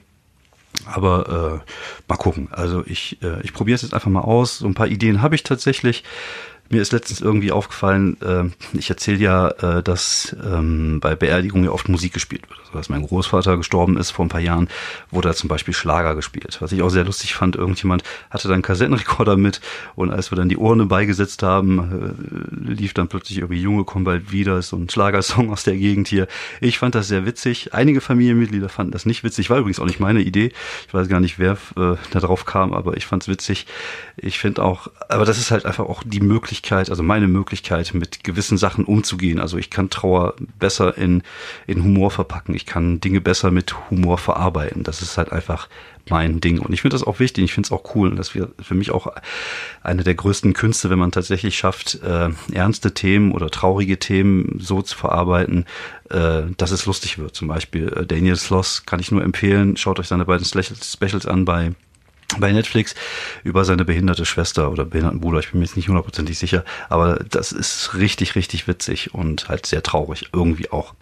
Aber 0.86 1.63
äh, 1.65 1.71
mal 2.07 2.17
gucken. 2.17 2.49
Also 2.51 2.83
ich, 2.86 3.17
äh, 3.23 3.41
ich 3.41 3.53
probiere 3.53 3.75
es 3.75 3.81
jetzt 3.81 3.93
einfach 3.93 4.12
mal 4.12 4.21
aus. 4.21 4.60
So 4.60 4.67
ein 4.67 4.75
paar 4.75 4.88
Ideen 4.88 5.21
habe 5.21 5.36
ich 5.36 5.43
tatsächlich. 5.43 6.03
Mir 6.69 6.82
ist 6.82 6.91
letztens 6.91 7.21
irgendwie 7.21 7.51
aufgefallen, 7.51 8.17
äh, 8.21 8.45
ich 8.77 8.89
erzähle 8.89 9.19
ja, 9.19 9.47
äh, 9.49 9.84
dass 9.84 10.36
ähm, 10.43 10.99
bei 10.99 11.15
Beerdigungen 11.15 11.65
ja 11.65 11.71
oft 11.71 11.88
Musik 11.88 12.13
gespielt 12.13 12.49
wird. 12.49 12.60
Also 12.60 12.77
als 12.77 12.89
mein 12.89 13.03
Großvater 13.03 13.56
gestorben 13.56 13.97
ist 13.97 14.12
vor 14.12 14.25
ein 14.25 14.30
paar 14.30 14.41
Jahren, 14.41 14.67
wurde 15.10 15.30
da 15.30 15.34
zum 15.34 15.47
Beispiel 15.47 15.73
Schlager 15.73 16.15
gespielt. 16.15 16.58
Was 16.60 16.71
ich 16.71 16.82
auch 16.82 16.89
sehr 16.89 17.06
lustig 17.06 17.36
fand, 17.36 17.56
irgendjemand 17.56 18.03
hatte 18.30 18.47
dann 18.47 18.56
einen 18.56 18.63
Kassettenrekorder 18.63 19.38
mit 19.38 19.62
und 19.95 20.12
als 20.12 20.32
wir 20.32 20.36
dann 20.36 20.49
die 20.49 20.58
Urne 20.58 20.86
beigesetzt 20.86 21.41
haben, 21.41 22.15
äh, 22.67 22.71
lief 22.73 22.93
dann 22.93 23.08
plötzlich 23.08 23.38
irgendwie 23.38 23.62
Junge 23.62 23.86
kommen 23.86 24.03
bald 24.03 24.32
wieder, 24.32 24.62
so 24.62 24.75
ein 24.75 24.89
Schlagersong 24.89 25.51
aus 25.51 25.63
der 25.63 25.77
Gegend 25.77 26.10
hier. 26.10 26.27
Ich 26.60 26.80
fand 26.80 26.95
das 26.95 27.08
sehr 27.08 27.25
witzig. 27.25 27.73
Einige 27.73 28.01
Familienmitglieder 28.01 28.67
fanden 28.67 28.91
das 28.91 29.06
nicht 29.06 29.23
witzig. 29.23 29.49
War 29.49 29.60
übrigens 29.60 29.80
auch 29.80 29.86
nicht 29.86 29.99
meine 29.99 30.21
Idee. 30.21 30.51
Ich 30.88 30.93
weiß 30.93 31.08
gar 31.08 31.21
nicht, 31.21 31.39
wer 31.39 31.53
äh, 31.77 31.95
da 32.12 32.19
drauf 32.19 32.45
kam, 32.45 32.73
aber 32.73 32.97
ich 32.97 33.06
fand 33.06 33.23
es 33.23 33.30
witzig. 33.30 33.67
Ich 34.17 34.39
finde 34.39 34.63
auch, 34.63 34.89
aber 35.08 35.25
das 35.25 35.38
ist 35.38 35.51
halt 35.51 35.65
einfach 35.65 35.86
auch 35.86 36.03
die 36.06 36.19
Möglichkeit, 36.19 36.57
Möglichkeit, 36.58 36.89
also 36.89 37.04
meine 37.04 37.28
Möglichkeit, 37.28 37.93
mit 37.93 38.24
gewissen 38.24 38.58
Sachen 38.58 38.86
umzugehen. 38.86 39.39
Also 39.39 39.58
ich 39.58 39.70
kann 39.70 39.91
Trauer 39.91 40.34
besser 40.58 40.98
in, 40.98 41.22
in 41.67 41.84
Humor 41.84 42.10
verpacken. 42.10 42.56
Ich 42.56 42.65
kann 42.65 43.00
Dinge 43.00 43.22
besser 43.22 43.52
mit 43.52 43.76
Humor 43.91 44.17
verarbeiten. 44.17 44.84
Das 44.84 45.04
ist 45.04 45.17
halt 45.17 45.32
einfach 45.32 45.70
mein 46.10 46.41
Ding. 46.41 46.58
Und 46.60 46.74
ich 46.74 46.82
finde 46.82 46.96
das 46.96 47.06
auch 47.06 47.20
wichtig. 47.20 47.43
Ich 47.43 47.54
finde 47.54 47.67
es 47.67 47.72
auch 47.72 47.96
cool. 47.96 48.10
Und 48.10 48.17
das 48.17 48.34
wäre 48.34 48.50
für 48.60 48.74
mich 48.74 48.89
auch 48.89 49.08
eine 49.84 50.04
der 50.04 50.15
größten 50.15 50.54
Künste, 50.54 50.89
wenn 50.89 50.98
man 50.98 51.12
tatsächlich 51.12 51.56
schafft, 51.58 52.02
äh, 52.02 52.30
ernste 52.52 52.93
Themen 52.93 53.34
oder 53.34 53.52
traurige 53.52 54.00
Themen 54.00 54.58
so 54.60 54.82
zu 54.82 54.98
verarbeiten, 54.98 55.65
äh, 56.10 56.43
dass 56.58 56.72
es 56.72 56.88
lustig 56.88 57.20
wird. 57.20 57.36
Zum 57.36 57.48
Beispiel 57.48 57.89
äh, 57.89 58.06
Daniel 58.06 58.36
Sloss 58.36 58.86
kann 58.88 59.00
ich 59.00 59.12
nur 59.12 59.24
empfehlen. 59.24 59.78
Schaut 59.78 60.00
euch 60.00 60.08
seine 60.08 60.26
beiden 60.26 60.46
Specials 60.46 61.28
an 61.28 61.46
bei 61.46 61.74
bei 62.40 62.52
Netflix 62.52 62.94
über 63.44 63.63
seine 63.63 63.86
behinderte 63.86 64.26
Schwester 64.26 64.70
oder 64.72 64.86
behinderten 64.86 65.22
Bruder, 65.22 65.40
ich 65.40 65.52
bin 65.52 65.60
mir 65.60 65.66
jetzt 65.66 65.78
nicht 65.78 65.88
hundertprozentig 65.88 66.38
sicher, 66.38 66.66
aber 66.90 67.24
das 67.30 67.52
ist 67.52 67.96
richtig, 67.96 68.36
richtig 68.36 68.68
witzig 68.68 69.13
und 69.13 69.48
halt 69.48 69.66
sehr 69.66 69.82
traurig, 69.82 70.30
irgendwie 70.34 70.70
auch. 70.70 70.94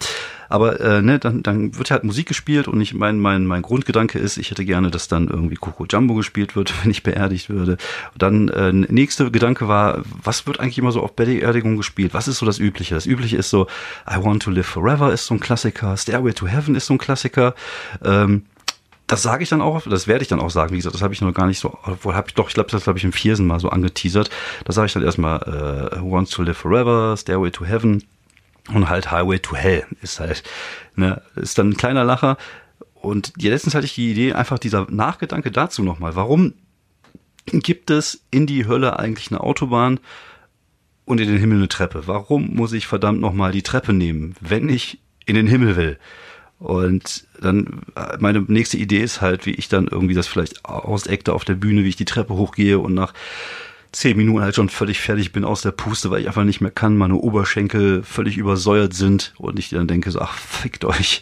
Aber 0.47 0.79
äh, 0.79 1.01
ne, 1.01 1.17
dann, 1.17 1.41
dann 1.41 1.75
wird 1.77 1.89
halt 1.89 2.03
Musik 2.03 2.27
gespielt 2.27 2.67
und 2.67 2.79
ich 2.79 2.93
mein, 2.93 3.19
mein, 3.19 3.47
mein 3.47 3.63
Grundgedanke 3.63 4.19
ist, 4.19 4.37
ich 4.37 4.51
hätte 4.51 4.63
gerne, 4.63 4.91
dass 4.91 5.07
dann 5.07 5.27
irgendwie 5.27 5.55
Coco 5.55 5.85
Jumbo 5.85 6.13
gespielt 6.13 6.55
wird, 6.55 6.73
wenn 6.83 6.91
ich 6.91 7.01
beerdigt 7.01 7.49
würde. 7.49 7.77
Und 8.13 8.21
dann 8.21 8.49
äh, 8.49 8.71
nächste 8.71 9.31
Gedanke 9.31 9.67
war, 9.67 10.03
was 10.23 10.45
wird 10.45 10.59
eigentlich 10.59 10.77
immer 10.77 10.91
so 10.91 11.01
auf 11.01 11.15
Beerdigung 11.15 11.77
gespielt? 11.77 12.13
Was 12.13 12.27
ist 12.27 12.37
so 12.37 12.45
das 12.45 12.59
Übliche? 12.59 12.93
Das 12.93 13.07
Übliche 13.07 13.37
ist 13.37 13.49
so, 13.49 13.67
I 14.07 14.23
Want 14.23 14.43
to 14.43 14.51
Live 14.51 14.67
Forever 14.67 15.11
ist 15.11 15.25
so 15.25 15.33
ein 15.33 15.39
Klassiker, 15.39 15.97
Stairway 15.97 16.33
to 16.33 16.47
Heaven 16.47 16.75
ist 16.75 16.85
so 16.85 16.93
ein 16.93 16.99
Klassiker. 16.99 17.55
Ähm, 18.03 18.43
das 19.07 19.21
sage 19.21 19.43
ich 19.43 19.49
dann 19.49 19.61
auch, 19.61 19.81
das 19.83 20.07
werde 20.07 20.23
ich 20.23 20.27
dann 20.27 20.39
auch 20.39 20.49
sagen. 20.49 20.71
Wie 20.71 20.77
gesagt, 20.77 20.95
das 20.95 21.01
habe 21.01 21.13
ich 21.13 21.21
noch 21.21 21.33
gar 21.33 21.47
nicht 21.47 21.59
so, 21.59 21.77
obwohl 21.83 22.15
habe 22.15 22.27
ich 22.27 22.33
doch, 22.33 22.47
ich 22.47 22.55
glaube, 22.55 22.71
das 22.71 22.87
habe 22.87 22.97
ich 22.97 23.03
im 23.03 23.13
Viersen 23.13 23.45
mal 23.45 23.59
so 23.59 23.69
angeteasert. 23.69 24.29
Da 24.63 24.73
sage 24.73 24.87
ich 24.87 24.93
dann 24.93 25.03
erstmal 25.03 25.41
äh, 25.41 26.01
Who 26.01 26.11
Wants 26.11 26.31
to 26.31 26.41
Live 26.41 26.57
Forever, 26.57 27.15
Stairway 27.15 27.51
to 27.51 27.65
Heaven 27.65 28.03
und 28.73 28.89
halt 28.89 29.11
Highway 29.11 29.39
to 29.39 29.55
Hell 29.55 29.85
ist 30.01 30.19
halt, 30.19 30.43
ne, 30.95 31.21
ist 31.35 31.57
dann 31.57 31.69
ein 31.69 31.77
kleiner 31.77 32.03
Lacher. 32.03 32.37
Und 32.95 33.33
letztens 33.37 33.75
hatte 33.75 33.85
ich 33.85 33.93
die 33.93 34.11
Idee, 34.11 34.33
einfach 34.33 34.57
dieser 34.57 34.87
Nachgedanke 34.89 35.51
dazu 35.51 35.83
nochmal. 35.83 36.15
Warum 36.15 36.53
gibt 37.45 37.91
es 37.91 38.23
in 38.31 38.47
die 38.47 38.67
Hölle 38.67 38.97
eigentlich 38.97 39.29
eine 39.29 39.41
Autobahn 39.41 39.99
und 41.05 41.21
in 41.21 41.27
den 41.27 41.37
Himmel 41.37 41.57
eine 41.57 41.67
Treppe? 41.67 42.07
Warum 42.07 42.55
muss 42.55 42.73
ich 42.73 42.87
verdammt 42.87 43.21
nochmal 43.21 43.51
die 43.51 43.61
Treppe 43.61 43.93
nehmen, 43.93 44.33
wenn 44.41 44.67
ich 44.67 44.99
in 45.27 45.35
den 45.35 45.45
Himmel 45.45 45.75
will? 45.75 45.99
Und 46.59 47.27
dann, 47.41 47.81
meine 48.19 48.41
nächste 48.47 48.77
Idee 48.77 49.01
ist 49.01 49.21
halt, 49.21 49.45
wie 49.45 49.51
ich 49.51 49.67
dann 49.67 49.87
irgendwie 49.87 50.13
das 50.13 50.27
vielleicht 50.27 50.65
auseckte 50.65 51.33
auf 51.33 51.45
der 51.45 51.55
Bühne, 51.55 51.83
wie 51.83 51.89
ich 51.89 51.95
die 51.95 52.05
Treppe 52.05 52.33
hochgehe 52.33 52.79
und 52.79 52.93
nach 52.93 53.13
zehn 53.95 54.17
Minuten 54.17 54.41
halt 54.41 54.55
schon 54.55 54.67
völlig 54.67 54.99
fertig 54.99 55.31
bin 55.31 55.45
aus 55.45 55.61
der 55.61 55.71
Puste, 55.71 56.11
weil 56.11 56.19
ich 56.19 56.27
einfach 56.27 56.43
nicht 56.43 56.59
mehr 56.59 56.71
kann, 56.71 56.97
meine 56.97 57.15
Oberschenkel 57.15 58.03
völlig 58.03 58.37
übersäuert 58.37 58.93
sind 58.93 59.33
und 59.37 59.57
ich 59.57 59.69
dann 59.69 59.87
denke 59.87 60.11
so, 60.11 60.19
ach, 60.19 60.37
fickt 60.37 60.83
euch. 60.83 61.21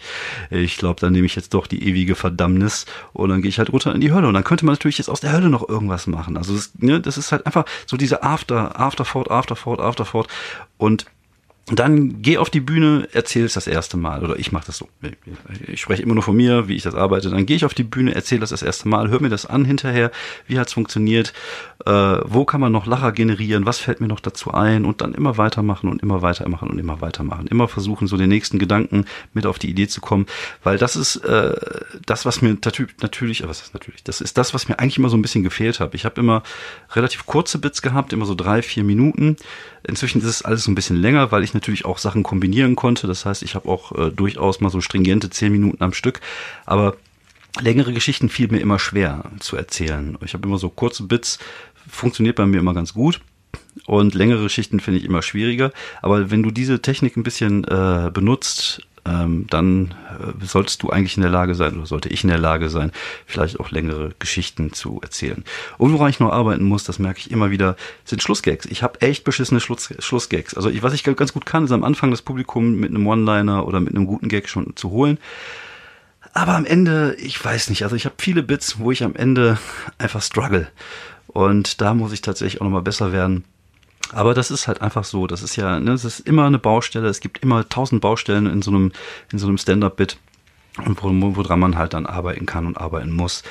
Ich 0.49 0.77
glaube, 0.77 0.99
dann 0.99 1.13
nehme 1.13 1.27
ich 1.27 1.35
jetzt 1.35 1.53
doch 1.53 1.67
die 1.67 1.87
ewige 1.87 2.15
Verdammnis 2.15 2.85
und 3.13 3.29
dann 3.29 3.43
gehe 3.43 3.49
ich 3.49 3.59
halt 3.59 3.71
runter 3.71 3.93
in 3.93 4.01
die 4.01 4.11
Hölle 4.11 4.27
und 4.27 4.33
dann 4.33 4.43
könnte 4.43 4.65
man 4.65 4.73
natürlich 4.73 4.97
jetzt 4.97 5.09
aus 5.09 5.19
der 5.19 5.33
Hölle 5.33 5.49
noch 5.49 5.69
irgendwas 5.69 6.07
machen. 6.07 6.35
Also 6.35 6.55
das, 6.55 6.71
ne, 6.79 6.99
das 6.99 7.17
ist 7.17 7.31
halt 7.31 7.45
einfach 7.45 7.65
so 7.85 7.95
diese 7.95 8.23
After, 8.23 8.79
Afterfort, 8.79 9.29
Afterfort, 9.29 9.79
Afterfort 9.79 10.27
und 10.77 11.05
dann 11.67 12.21
geh 12.21 12.37
auf 12.37 12.49
die 12.49 12.59
Bühne, 12.59 13.07
erzähl 13.13 13.45
es 13.45 13.53
das 13.53 13.67
erste 13.67 13.95
Mal. 13.95 14.21
Oder 14.21 14.37
ich 14.37 14.51
mache 14.51 14.65
das 14.65 14.77
so. 14.77 14.89
Ich 15.67 15.79
spreche 15.79 16.03
immer 16.03 16.13
nur 16.13 16.23
von 16.23 16.35
mir, 16.35 16.67
wie 16.67 16.75
ich 16.75 16.83
das 16.83 16.93
arbeite. 16.93 17.29
Dann 17.29 17.45
gehe 17.45 17.55
ich 17.55 17.63
auf 17.63 17.73
die 17.73 17.85
Bühne, 17.85 18.13
erzähle 18.13 18.41
das 18.41 18.49
das 18.49 18.63
erste 18.63 18.89
Mal, 18.89 19.09
hör 19.09 19.21
mir 19.21 19.29
das 19.29 19.45
an 19.45 19.63
hinterher, 19.63 20.11
wie 20.45 20.59
hat's 20.59 20.73
funktioniert, 20.73 21.31
äh, 21.85 21.91
wo 21.91 22.43
kann 22.43 22.59
man 22.59 22.73
noch 22.73 22.85
Lacher 22.85 23.13
generieren, 23.13 23.65
was 23.65 23.79
fällt 23.79 24.01
mir 24.01 24.09
noch 24.09 24.19
dazu 24.19 24.51
ein 24.53 24.83
und 24.83 24.99
dann 24.99 25.13
immer 25.13 25.37
weitermachen 25.37 25.89
und 25.89 26.03
immer 26.03 26.21
weitermachen 26.21 26.69
und 26.69 26.79
immer 26.79 26.99
weitermachen. 26.99 27.47
Immer 27.47 27.69
versuchen, 27.69 28.07
so 28.07 28.17
den 28.17 28.29
nächsten 28.29 28.59
Gedanken 28.59 29.05
mit 29.33 29.45
auf 29.45 29.57
die 29.57 29.69
Idee 29.69 29.87
zu 29.87 30.01
kommen, 30.01 30.25
weil 30.63 30.77
das 30.77 30.97
ist 30.97 31.17
äh, 31.17 31.55
das, 32.05 32.25
was 32.25 32.41
mir 32.41 32.57
natürlich, 33.01 33.47
was 33.47 33.61
ist 33.61 33.73
natürlich, 33.73 34.03
das 34.03 34.19
ist 34.19 34.37
das, 34.37 34.53
was 34.53 34.67
mir 34.67 34.79
eigentlich 34.79 34.97
immer 34.97 35.09
so 35.09 35.15
ein 35.15 35.21
bisschen 35.21 35.43
gefehlt 35.43 35.79
hat. 35.79 35.95
Ich 35.95 36.03
habe 36.03 36.19
immer 36.19 36.43
relativ 36.93 37.25
kurze 37.25 37.57
Bits 37.57 37.81
gehabt, 37.81 38.11
immer 38.11 38.25
so 38.25 38.35
drei, 38.35 38.61
vier 38.61 38.83
Minuten. 38.83 39.37
Inzwischen 39.85 40.21
ist 40.21 40.27
es 40.27 40.41
alles 40.43 40.67
ein 40.67 40.75
bisschen 40.75 40.95
länger, 40.95 41.31
weil 41.31 41.43
ich 41.43 41.53
natürlich 41.53 41.85
auch 41.85 41.97
Sachen 41.97 42.23
kombinieren 42.23 42.75
konnte. 42.75 43.07
Das 43.07 43.25
heißt, 43.25 43.43
ich 43.43 43.55
habe 43.55 43.67
auch 43.67 43.91
äh, 43.91 44.11
durchaus 44.11 44.61
mal 44.61 44.69
so 44.69 44.81
stringente 44.81 45.29
zehn 45.29 45.51
Minuten 45.51 45.83
am 45.83 45.93
Stück. 45.93 46.21
Aber 46.65 46.95
längere 47.59 47.93
Geschichten 47.93 48.29
fiel 48.29 48.47
mir 48.47 48.59
immer 48.59 48.79
schwer 48.79 49.31
zu 49.39 49.57
erzählen. 49.57 50.17
Ich 50.23 50.33
habe 50.33 50.47
immer 50.47 50.57
so 50.57 50.69
kurze 50.69 51.03
Bits, 51.03 51.39
funktioniert 51.89 52.37
bei 52.37 52.45
mir 52.45 52.59
immer 52.59 52.73
ganz 52.73 52.93
gut. 52.93 53.19
Und 53.85 54.13
längere 54.13 54.43
Geschichten 54.43 54.79
finde 54.79 54.99
ich 54.99 55.05
immer 55.05 55.21
schwieriger. 55.21 55.71
Aber 56.01 56.31
wenn 56.31 56.43
du 56.43 56.51
diese 56.51 56.81
Technik 56.81 57.17
ein 57.17 57.23
bisschen 57.23 57.63
äh, 57.65 58.11
benutzt, 58.13 58.81
ähm, 59.05 59.47
dann 59.49 59.93
äh, 60.09 60.45
solltest 60.45 60.81
du 60.81 60.89
eigentlich 60.89 61.17
in 61.17 61.23
der 61.23 61.31
Lage 61.31 61.55
sein, 61.55 61.75
oder 61.75 61.85
sollte 61.85 62.09
ich 62.09 62.23
in 62.23 62.29
der 62.29 62.39
Lage 62.39 62.69
sein, 62.69 62.91
vielleicht 63.25 63.59
auch 63.59 63.71
längere 63.71 64.11
Geschichten 64.19 64.71
zu 64.71 64.99
erzählen. 65.01 65.43
Und 65.77 65.91
woran 65.93 66.09
ich 66.09 66.19
noch 66.19 66.31
arbeiten 66.31 66.63
muss, 66.63 66.83
das 66.83 66.99
merke 66.99 67.19
ich 67.19 67.31
immer 67.31 67.51
wieder, 67.51 67.75
sind 68.05 68.23
Schlussgags. 68.23 68.65
Ich 68.65 68.81
habe 68.81 69.01
echt 69.01 69.23
beschissene 69.23 69.59
Schluss, 69.59 69.93
Schlussgags. 69.99 70.53
Also 70.53 70.69
ich, 70.69 70.83
was 70.83 70.93
ich 70.93 71.03
ganz 71.03 71.33
gut 71.33 71.45
kann, 71.45 71.65
ist 71.65 71.71
am 71.71 71.83
Anfang 71.83 72.11
das 72.11 72.21
Publikum 72.21 72.75
mit 72.75 72.91
einem 72.91 73.05
One-Liner 73.05 73.67
oder 73.67 73.79
mit 73.79 73.93
einem 73.93 74.05
guten 74.05 74.29
Gag 74.29 74.47
schon 74.47 74.75
zu 74.75 74.91
holen. 74.91 75.17
Aber 76.33 76.55
am 76.55 76.65
Ende, 76.65 77.15
ich 77.19 77.43
weiß 77.43 77.69
nicht, 77.69 77.83
also 77.83 77.95
ich 77.95 78.05
habe 78.05 78.15
viele 78.17 78.41
Bits, 78.41 78.79
wo 78.79 78.91
ich 78.91 79.03
am 79.03 79.15
Ende 79.15 79.57
einfach 79.97 80.21
struggle. 80.21 80.67
Und 81.27 81.81
da 81.81 81.93
muss 81.93 82.13
ich 82.13 82.21
tatsächlich 82.21 82.61
auch 82.61 82.65
nochmal 82.65 82.81
besser 82.81 83.11
werden. 83.11 83.43
Aber 84.13 84.33
das 84.33 84.51
ist 84.51 84.67
halt 84.67 84.81
einfach 84.81 85.03
so. 85.03 85.27
Das 85.27 85.43
ist 85.43 85.55
ja, 85.55 85.79
ne, 85.79 85.91
es 85.91 86.05
ist 86.05 86.21
immer 86.21 86.45
eine 86.45 86.59
Baustelle. 86.59 87.07
Es 87.07 87.19
gibt 87.19 87.39
immer 87.39 87.67
tausend 87.67 88.01
Baustellen 88.01 88.47
in 88.47 88.61
so 88.61 88.71
einem, 88.71 88.91
in 89.31 89.39
so 89.39 89.47
einem 89.47 89.57
Stand-up-Bit. 89.57 90.17
Woran 90.77 91.59
man 91.59 91.77
halt 91.77 91.93
dann 91.93 92.07
arbeiten 92.07 92.47
kann 92.47 92.65
und 92.65 92.79
arbeiten 92.79 93.11
muss, 93.11 93.43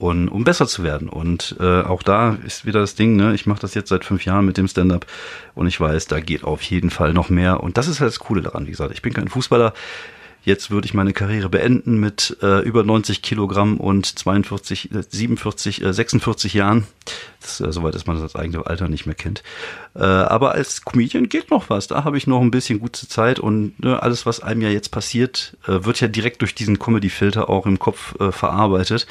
und, 0.00 0.28
um 0.30 0.44
besser 0.44 0.66
zu 0.66 0.82
werden. 0.82 1.10
Und 1.10 1.56
äh, 1.60 1.82
auch 1.82 2.02
da 2.02 2.38
ist 2.46 2.64
wieder 2.64 2.80
das 2.80 2.94
Ding, 2.94 3.16
ne? 3.16 3.34
ich 3.34 3.44
mache 3.44 3.60
das 3.60 3.74
jetzt 3.74 3.90
seit 3.90 4.04
fünf 4.04 4.24
Jahren 4.24 4.46
mit 4.46 4.56
dem 4.56 4.66
Stand-up 4.66 5.06
und 5.54 5.66
ich 5.66 5.78
weiß, 5.78 6.06
da 6.06 6.20
geht 6.20 6.42
auf 6.42 6.62
jeden 6.62 6.88
Fall 6.88 7.12
noch 7.12 7.28
mehr. 7.28 7.62
Und 7.62 7.76
das 7.76 7.86
ist 7.86 8.00
halt 8.00 8.08
das 8.08 8.18
Coole 8.18 8.40
daran, 8.40 8.66
wie 8.66 8.70
gesagt. 8.70 8.94
Ich 8.94 9.02
bin 9.02 9.12
kein 9.12 9.28
Fußballer, 9.28 9.74
Jetzt 10.42 10.70
würde 10.70 10.86
ich 10.86 10.94
meine 10.94 11.12
Karriere 11.12 11.50
beenden 11.50 12.00
mit 12.00 12.38
äh, 12.42 12.60
über 12.60 12.82
90 12.82 13.20
Kilogramm 13.20 13.76
und 13.76 14.06
42, 14.06 14.88
47, 14.90 15.84
äh, 15.84 15.92
46 15.92 16.54
Jahren. 16.54 16.86
Das, 17.40 17.60
äh, 17.60 17.72
soweit, 17.72 17.94
dass 17.94 18.06
man 18.06 18.20
das 18.20 18.36
eigene 18.36 18.66
Alter 18.66 18.88
nicht 18.88 19.06
mehr 19.06 19.14
kennt. 19.14 19.42
Äh, 19.94 20.02
aber 20.02 20.52
als 20.52 20.84
Comedian 20.84 21.28
geht 21.28 21.50
noch 21.50 21.70
was. 21.70 21.86
Da 21.86 22.04
habe 22.04 22.18
ich 22.18 22.26
noch 22.26 22.40
ein 22.40 22.50
bisschen 22.50 22.80
gute 22.80 23.08
Zeit 23.08 23.38
und 23.38 23.78
ne, 23.82 24.02
alles, 24.02 24.26
was 24.26 24.40
einem 24.40 24.62
ja 24.62 24.68
jetzt 24.68 24.90
passiert, 24.90 25.56
äh, 25.66 25.84
wird 25.84 26.00
ja 26.00 26.08
direkt 26.08 26.42
durch 26.42 26.54
diesen 26.54 26.78
Comedy-Filter 26.78 27.48
auch 27.48 27.66
im 27.66 27.78
Kopf 27.78 28.14
äh, 28.20 28.32
verarbeitet 28.32 29.06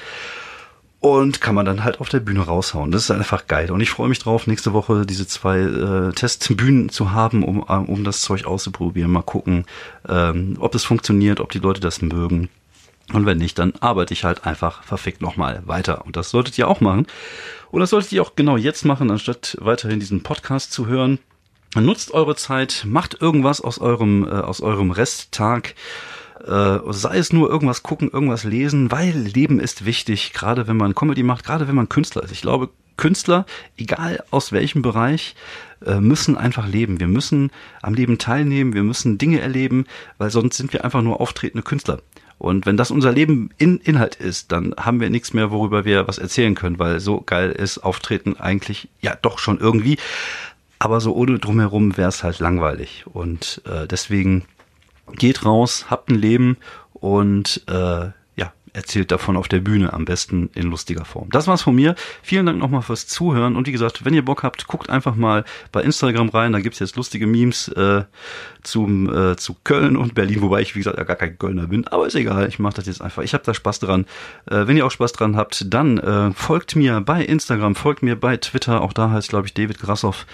und 0.99 1.39
kann 1.39 1.55
man 1.55 1.65
dann 1.65 1.83
halt 1.83 2.01
auf 2.01 2.09
der 2.09 2.19
Bühne 2.19 2.41
raushauen. 2.41 2.91
Das 2.91 3.03
ist 3.03 3.11
einfach 3.11 3.47
geil. 3.47 3.71
Und 3.71 3.79
ich 3.79 3.89
freue 3.89 4.09
mich 4.09 4.19
drauf, 4.19 4.47
nächste 4.47 4.73
Woche 4.73 5.05
diese 5.05 5.27
zwei 5.27 5.59
äh, 5.59 6.11
Testbühnen 6.11 6.89
zu 6.89 7.11
haben, 7.11 7.43
um, 7.43 7.63
äh, 7.67 7.91
um 7.91 8.03
das 8.03 8.21
Zeug 8.21 8.45
auszuprobieren. 8.45 9.11
Mal 9.11 9.21
gucken, 9.21 9.65
ähm, 10.07 10.57
ob 10.59 10.75
es 10.75 10.83
funktioniert, 10.83 11.39
ob 11.39 11.51
die 11.51 11.59
Leute 11.59 11.79
das 11.79 12.01
mögen. 12.01 12.49
Und 13.13 13.25
wenn 13.25 13.37
nicht, 13.37 13.57
dann 13.57 13.73
arbeite 13.79 14.13
ich 14.13 14.23
halt 14.23 14.45
einfach 14.45 14.83
verfickt 14.83 15.21
nochmal 15.21 15.63
weiter. 15.65 16.05
Und 16.05 16.15
das 16.15 16.29
solltet 16.29 16.57
ihr 16.57 16.67
auch 16.67 16.81
machen. 16.81 17.07
Und 17.71 17.81
das 17.81 17.91
solltet 17.91 18.11
ihr 18.11 18.21
auch 18.21 18.35
genau 18.35 18.57
jetzt 18.57 18.85
machen, 18.85 19.11
anstatt 19.11 19.57
weiterhin 19.61 19.99
diesen 19.99 20.23
Podcast 20.23 20.71
zu 20.71 20.87
hören. 20.87 21.19
Nutzt 21.75 22.11
eure 22.11 22.35
Zeit, 22.35 22.83
macht 22.87 23.21
irgendwas 23.21 23.61
aus 23.61 23.79
eurem, 23.79 24.25
äh, 24.25 24.31
aus 24.31 24.61
eurem 24.61 24.91
Resttag 24.91 25.75
äh, 26.45 26.79
sei 26.87 27.17
es 27.17 27.33
nur 27.33 27.49
irgendwas 27.49 27.83
gucken, 27.83 28.09
irgendwas 28.11 28.43
lesen, 28.43 28.91
weil 28.91 29.11
Leben 29.11 29.59
ist 29.59 29.85
wichtig, 29.85 30.33
gerade 30.33 30.67
wenn 30.67 30.77
man 30.77 30.95
Comedy 30.95 31.23
macht, 31.23 31.45
gerade 31.45 31.67
wenn 31.67 31.75
man 31.75 31.89
Künstler 31.89 32.23
ist. 32.23 32.31
Ich 32.31 32.41
glaube, 32.41 32.69
Künstler, 32.97 33.45
egal 33.77 34.23
aus 34.29 34.51
welchem 34.51 34.81
Bereich, 34.81 35.35
äh, 35.85 35.99
müssen 36.01 36.37
einfach 36.37 36.67
leben. 36.67 36.99
Wir 36.99 37.07
müssen 37.07 37.51
am 37.81 37.93
Leben 37.93 38.17
teilnehmen, 38.17 38.73
wir 38.73 38.83
müssen 38.83 39.17
Dinge 39.17 39.39
erleben, 39.39 39.85
weil 40.17 40.29
sonst 40.29 40.57
sind 40.57 40.73
wir 40.73 40.83
einfach 40.83 41.01
nur 41.01 41.21
auftretende 41.21 41.63
Künstler. 41.63 42.01
Und 42.39 42.65
wenn 42.65 42.77
das 42.77 42.89
unser 42.89 43.11
Leben 43.11 43.49
in 43.57 43.77
Inhalt 43.79 44.15
ist, 44.15 44.53
dann 44.53 44.73
haben 44.77 45.01
wir 45.01 45.09
nichts 45.09 45.33
mehr, 45.33 45.51
worüber 45.51 45.83
wir 45.83 46.07
was 46.07 46.17
erzählen 46.17 46.55
können, 46.55 46.79
weil 46.79 47.01
so 47.01 47.21
geil 47.21 47.51
ist 47.51 47.79
Auftreten 47.79 48.37
eigentlich 48.37 48.87
ja 49.01 49.15
doch 49.21 49.39
schon 49.39 49.59
irgendwie. 49.59 49.97
Aber 50.79 51.01
so 51.01 51.13
ohne 51.13 51.37
drumherum 51.37 51.97
wäre 51.97 52.07
es 52.07 52.23
halt 52.23 52.39
langweilig. 52.39 53.03
Und 53.05 53.61
äh, 53.65 53.85
deswegen 53.87 54.45
geht 55.15 55.43
raus, 55.43 55.87
habt 55.89 56.09
ein 56.09 56.15
Leben 56.15 56.55
und 56.93 57.61
äh, 57.67 58.07
erzählt 58.73 59.11
davon 59.11 59.37
auf 59.37 59.47
der 59.47 59.59
Bühne, 59.59 59.93
am 59.93 60.05
besten 60.05 60.49
in 60.53 60.69
lustiger 60.69 61.05
Form. 61.05 61.29
Das 61.31 61.47
war's 61.47 61.61
von 61.61 61.75
mir. 61.75 61.95
Vielen 62.21 62.45
Dank 62.45 62.59
nochmal 62.59 62.81
fürs 62.81 63.07
Zuhören 63.07 63.55
und 63.55 63.67
wie 63.67 63.71
gesagt, 63.71 64.05
wenn 64.05 64.13
ihr 64.13 64.23
Bock 64.23 64.43
habt, 64.43 64.67
guckt 64.67 64.89
einfach 64.89 65.15
mal 65.15 65.45
bei 65.71 65.81
Instagram 65.81 66.29
rein, 66.29 66.53
da 66.53 66.59
gibt's 66.59 66.79
jetzt 66.79 66.95
lustige 66.95 67.27
Memes 67.27 67.67
äh, 67.69 68.03
zum, 68.63 69.13
äh, 69.13 69.35
zu 69.35 69.55
Köln 69.63 69.95
und 69.97 70.15
Berlin, 70.15 70.41
wobei 70.41 70.61
ich, 70.61 70.75
wie 70.75 70.79
gesagt, 70.79 70.97
ja 70.97 71.03
gar 71.03 71.15
kein 71.15 71.37
Kölner 71.37 71.67
bin, 71.67 71.87
aber 71.87 72.07
ist 72.07 72.15
egal, 72.15 72.47
ich 72.47 72.59
mache 72.59 72.75
das 72.75 72.85
jetzt 72.85 73.01
einfach. 73.01 73.23
Ich 73.23 73.33
habe 73.33 73.43
da 73.43 73.53
Spaß 73.53 73.79
dran. 73.79 74.05
Äh, 74.49 74.67
wenn 74.67 74.77
ihr 74.77 74.85
auch 74.85 74.91
Spaß 74.91 75.13
dran 75.13 75.35
habt, 75.35 75.65
dann 75.73 75.97
äh, 75.97 76.31
folgt 76.33 76.75
mir 76.75 77.01
bei 77.01 77.23
Instagram, 77.23 77.75
folgt 77.75 78.03
mir 78.03 78.15
bei 78.15 78.37
Twitter, 78.37 78.81
auch 78.81 78.93
da 78.93 79.11
heißt, 79.11 79.29
glaube 79.29 79.47
ich, 79.47 79.53
David 79.53 79.79
Grassoff 79.79 80.25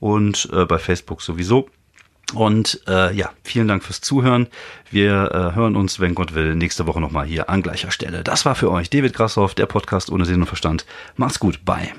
und 0.00 0.48
äh, 0.52 0.64
bei 0.64 0.78
Facebook 0.78 1.22
sowieso. 1.22 1.68
Und 2.34 2.80
äh, 2.88 3.14
ja, 3.14 3.30
vielen 3.44 3.68
Dank 3.68 3.84
fürs 3.84 4.00
Zuhören. 4.00 4.46
Wir 4.90 5.30
äh, 5.32 5.54
hören 5.54 5.76
uns, 5.76 6.00
wenn 6.00 6.14
Gott 6.14 6.34
will, 6.34 6.54
nächste 6.54 6.86
Woche 6.86 7.00
nochmal 7.00 7.26
hier 7.26 7.50
an 7.50 7.62
gleicher 7.62 7.90
Stelle. 7.90 8.24
Das 8.24 8.46
war 8.46 8.54
für 8.54 8.70
euch 8.70 8.88
David 8.88 9.12
Grassoff, 9.12 9.54
der 9.54 9.66
Podcast 9.66 10.10
ohne 10.10 10.24
Sinn 10.24 10.40
und 10.40 10.46
Verstand. 10.46 10.86
Macht's 11.16 11.38
gut, 11.38 11.64
bye. 11.64 11.92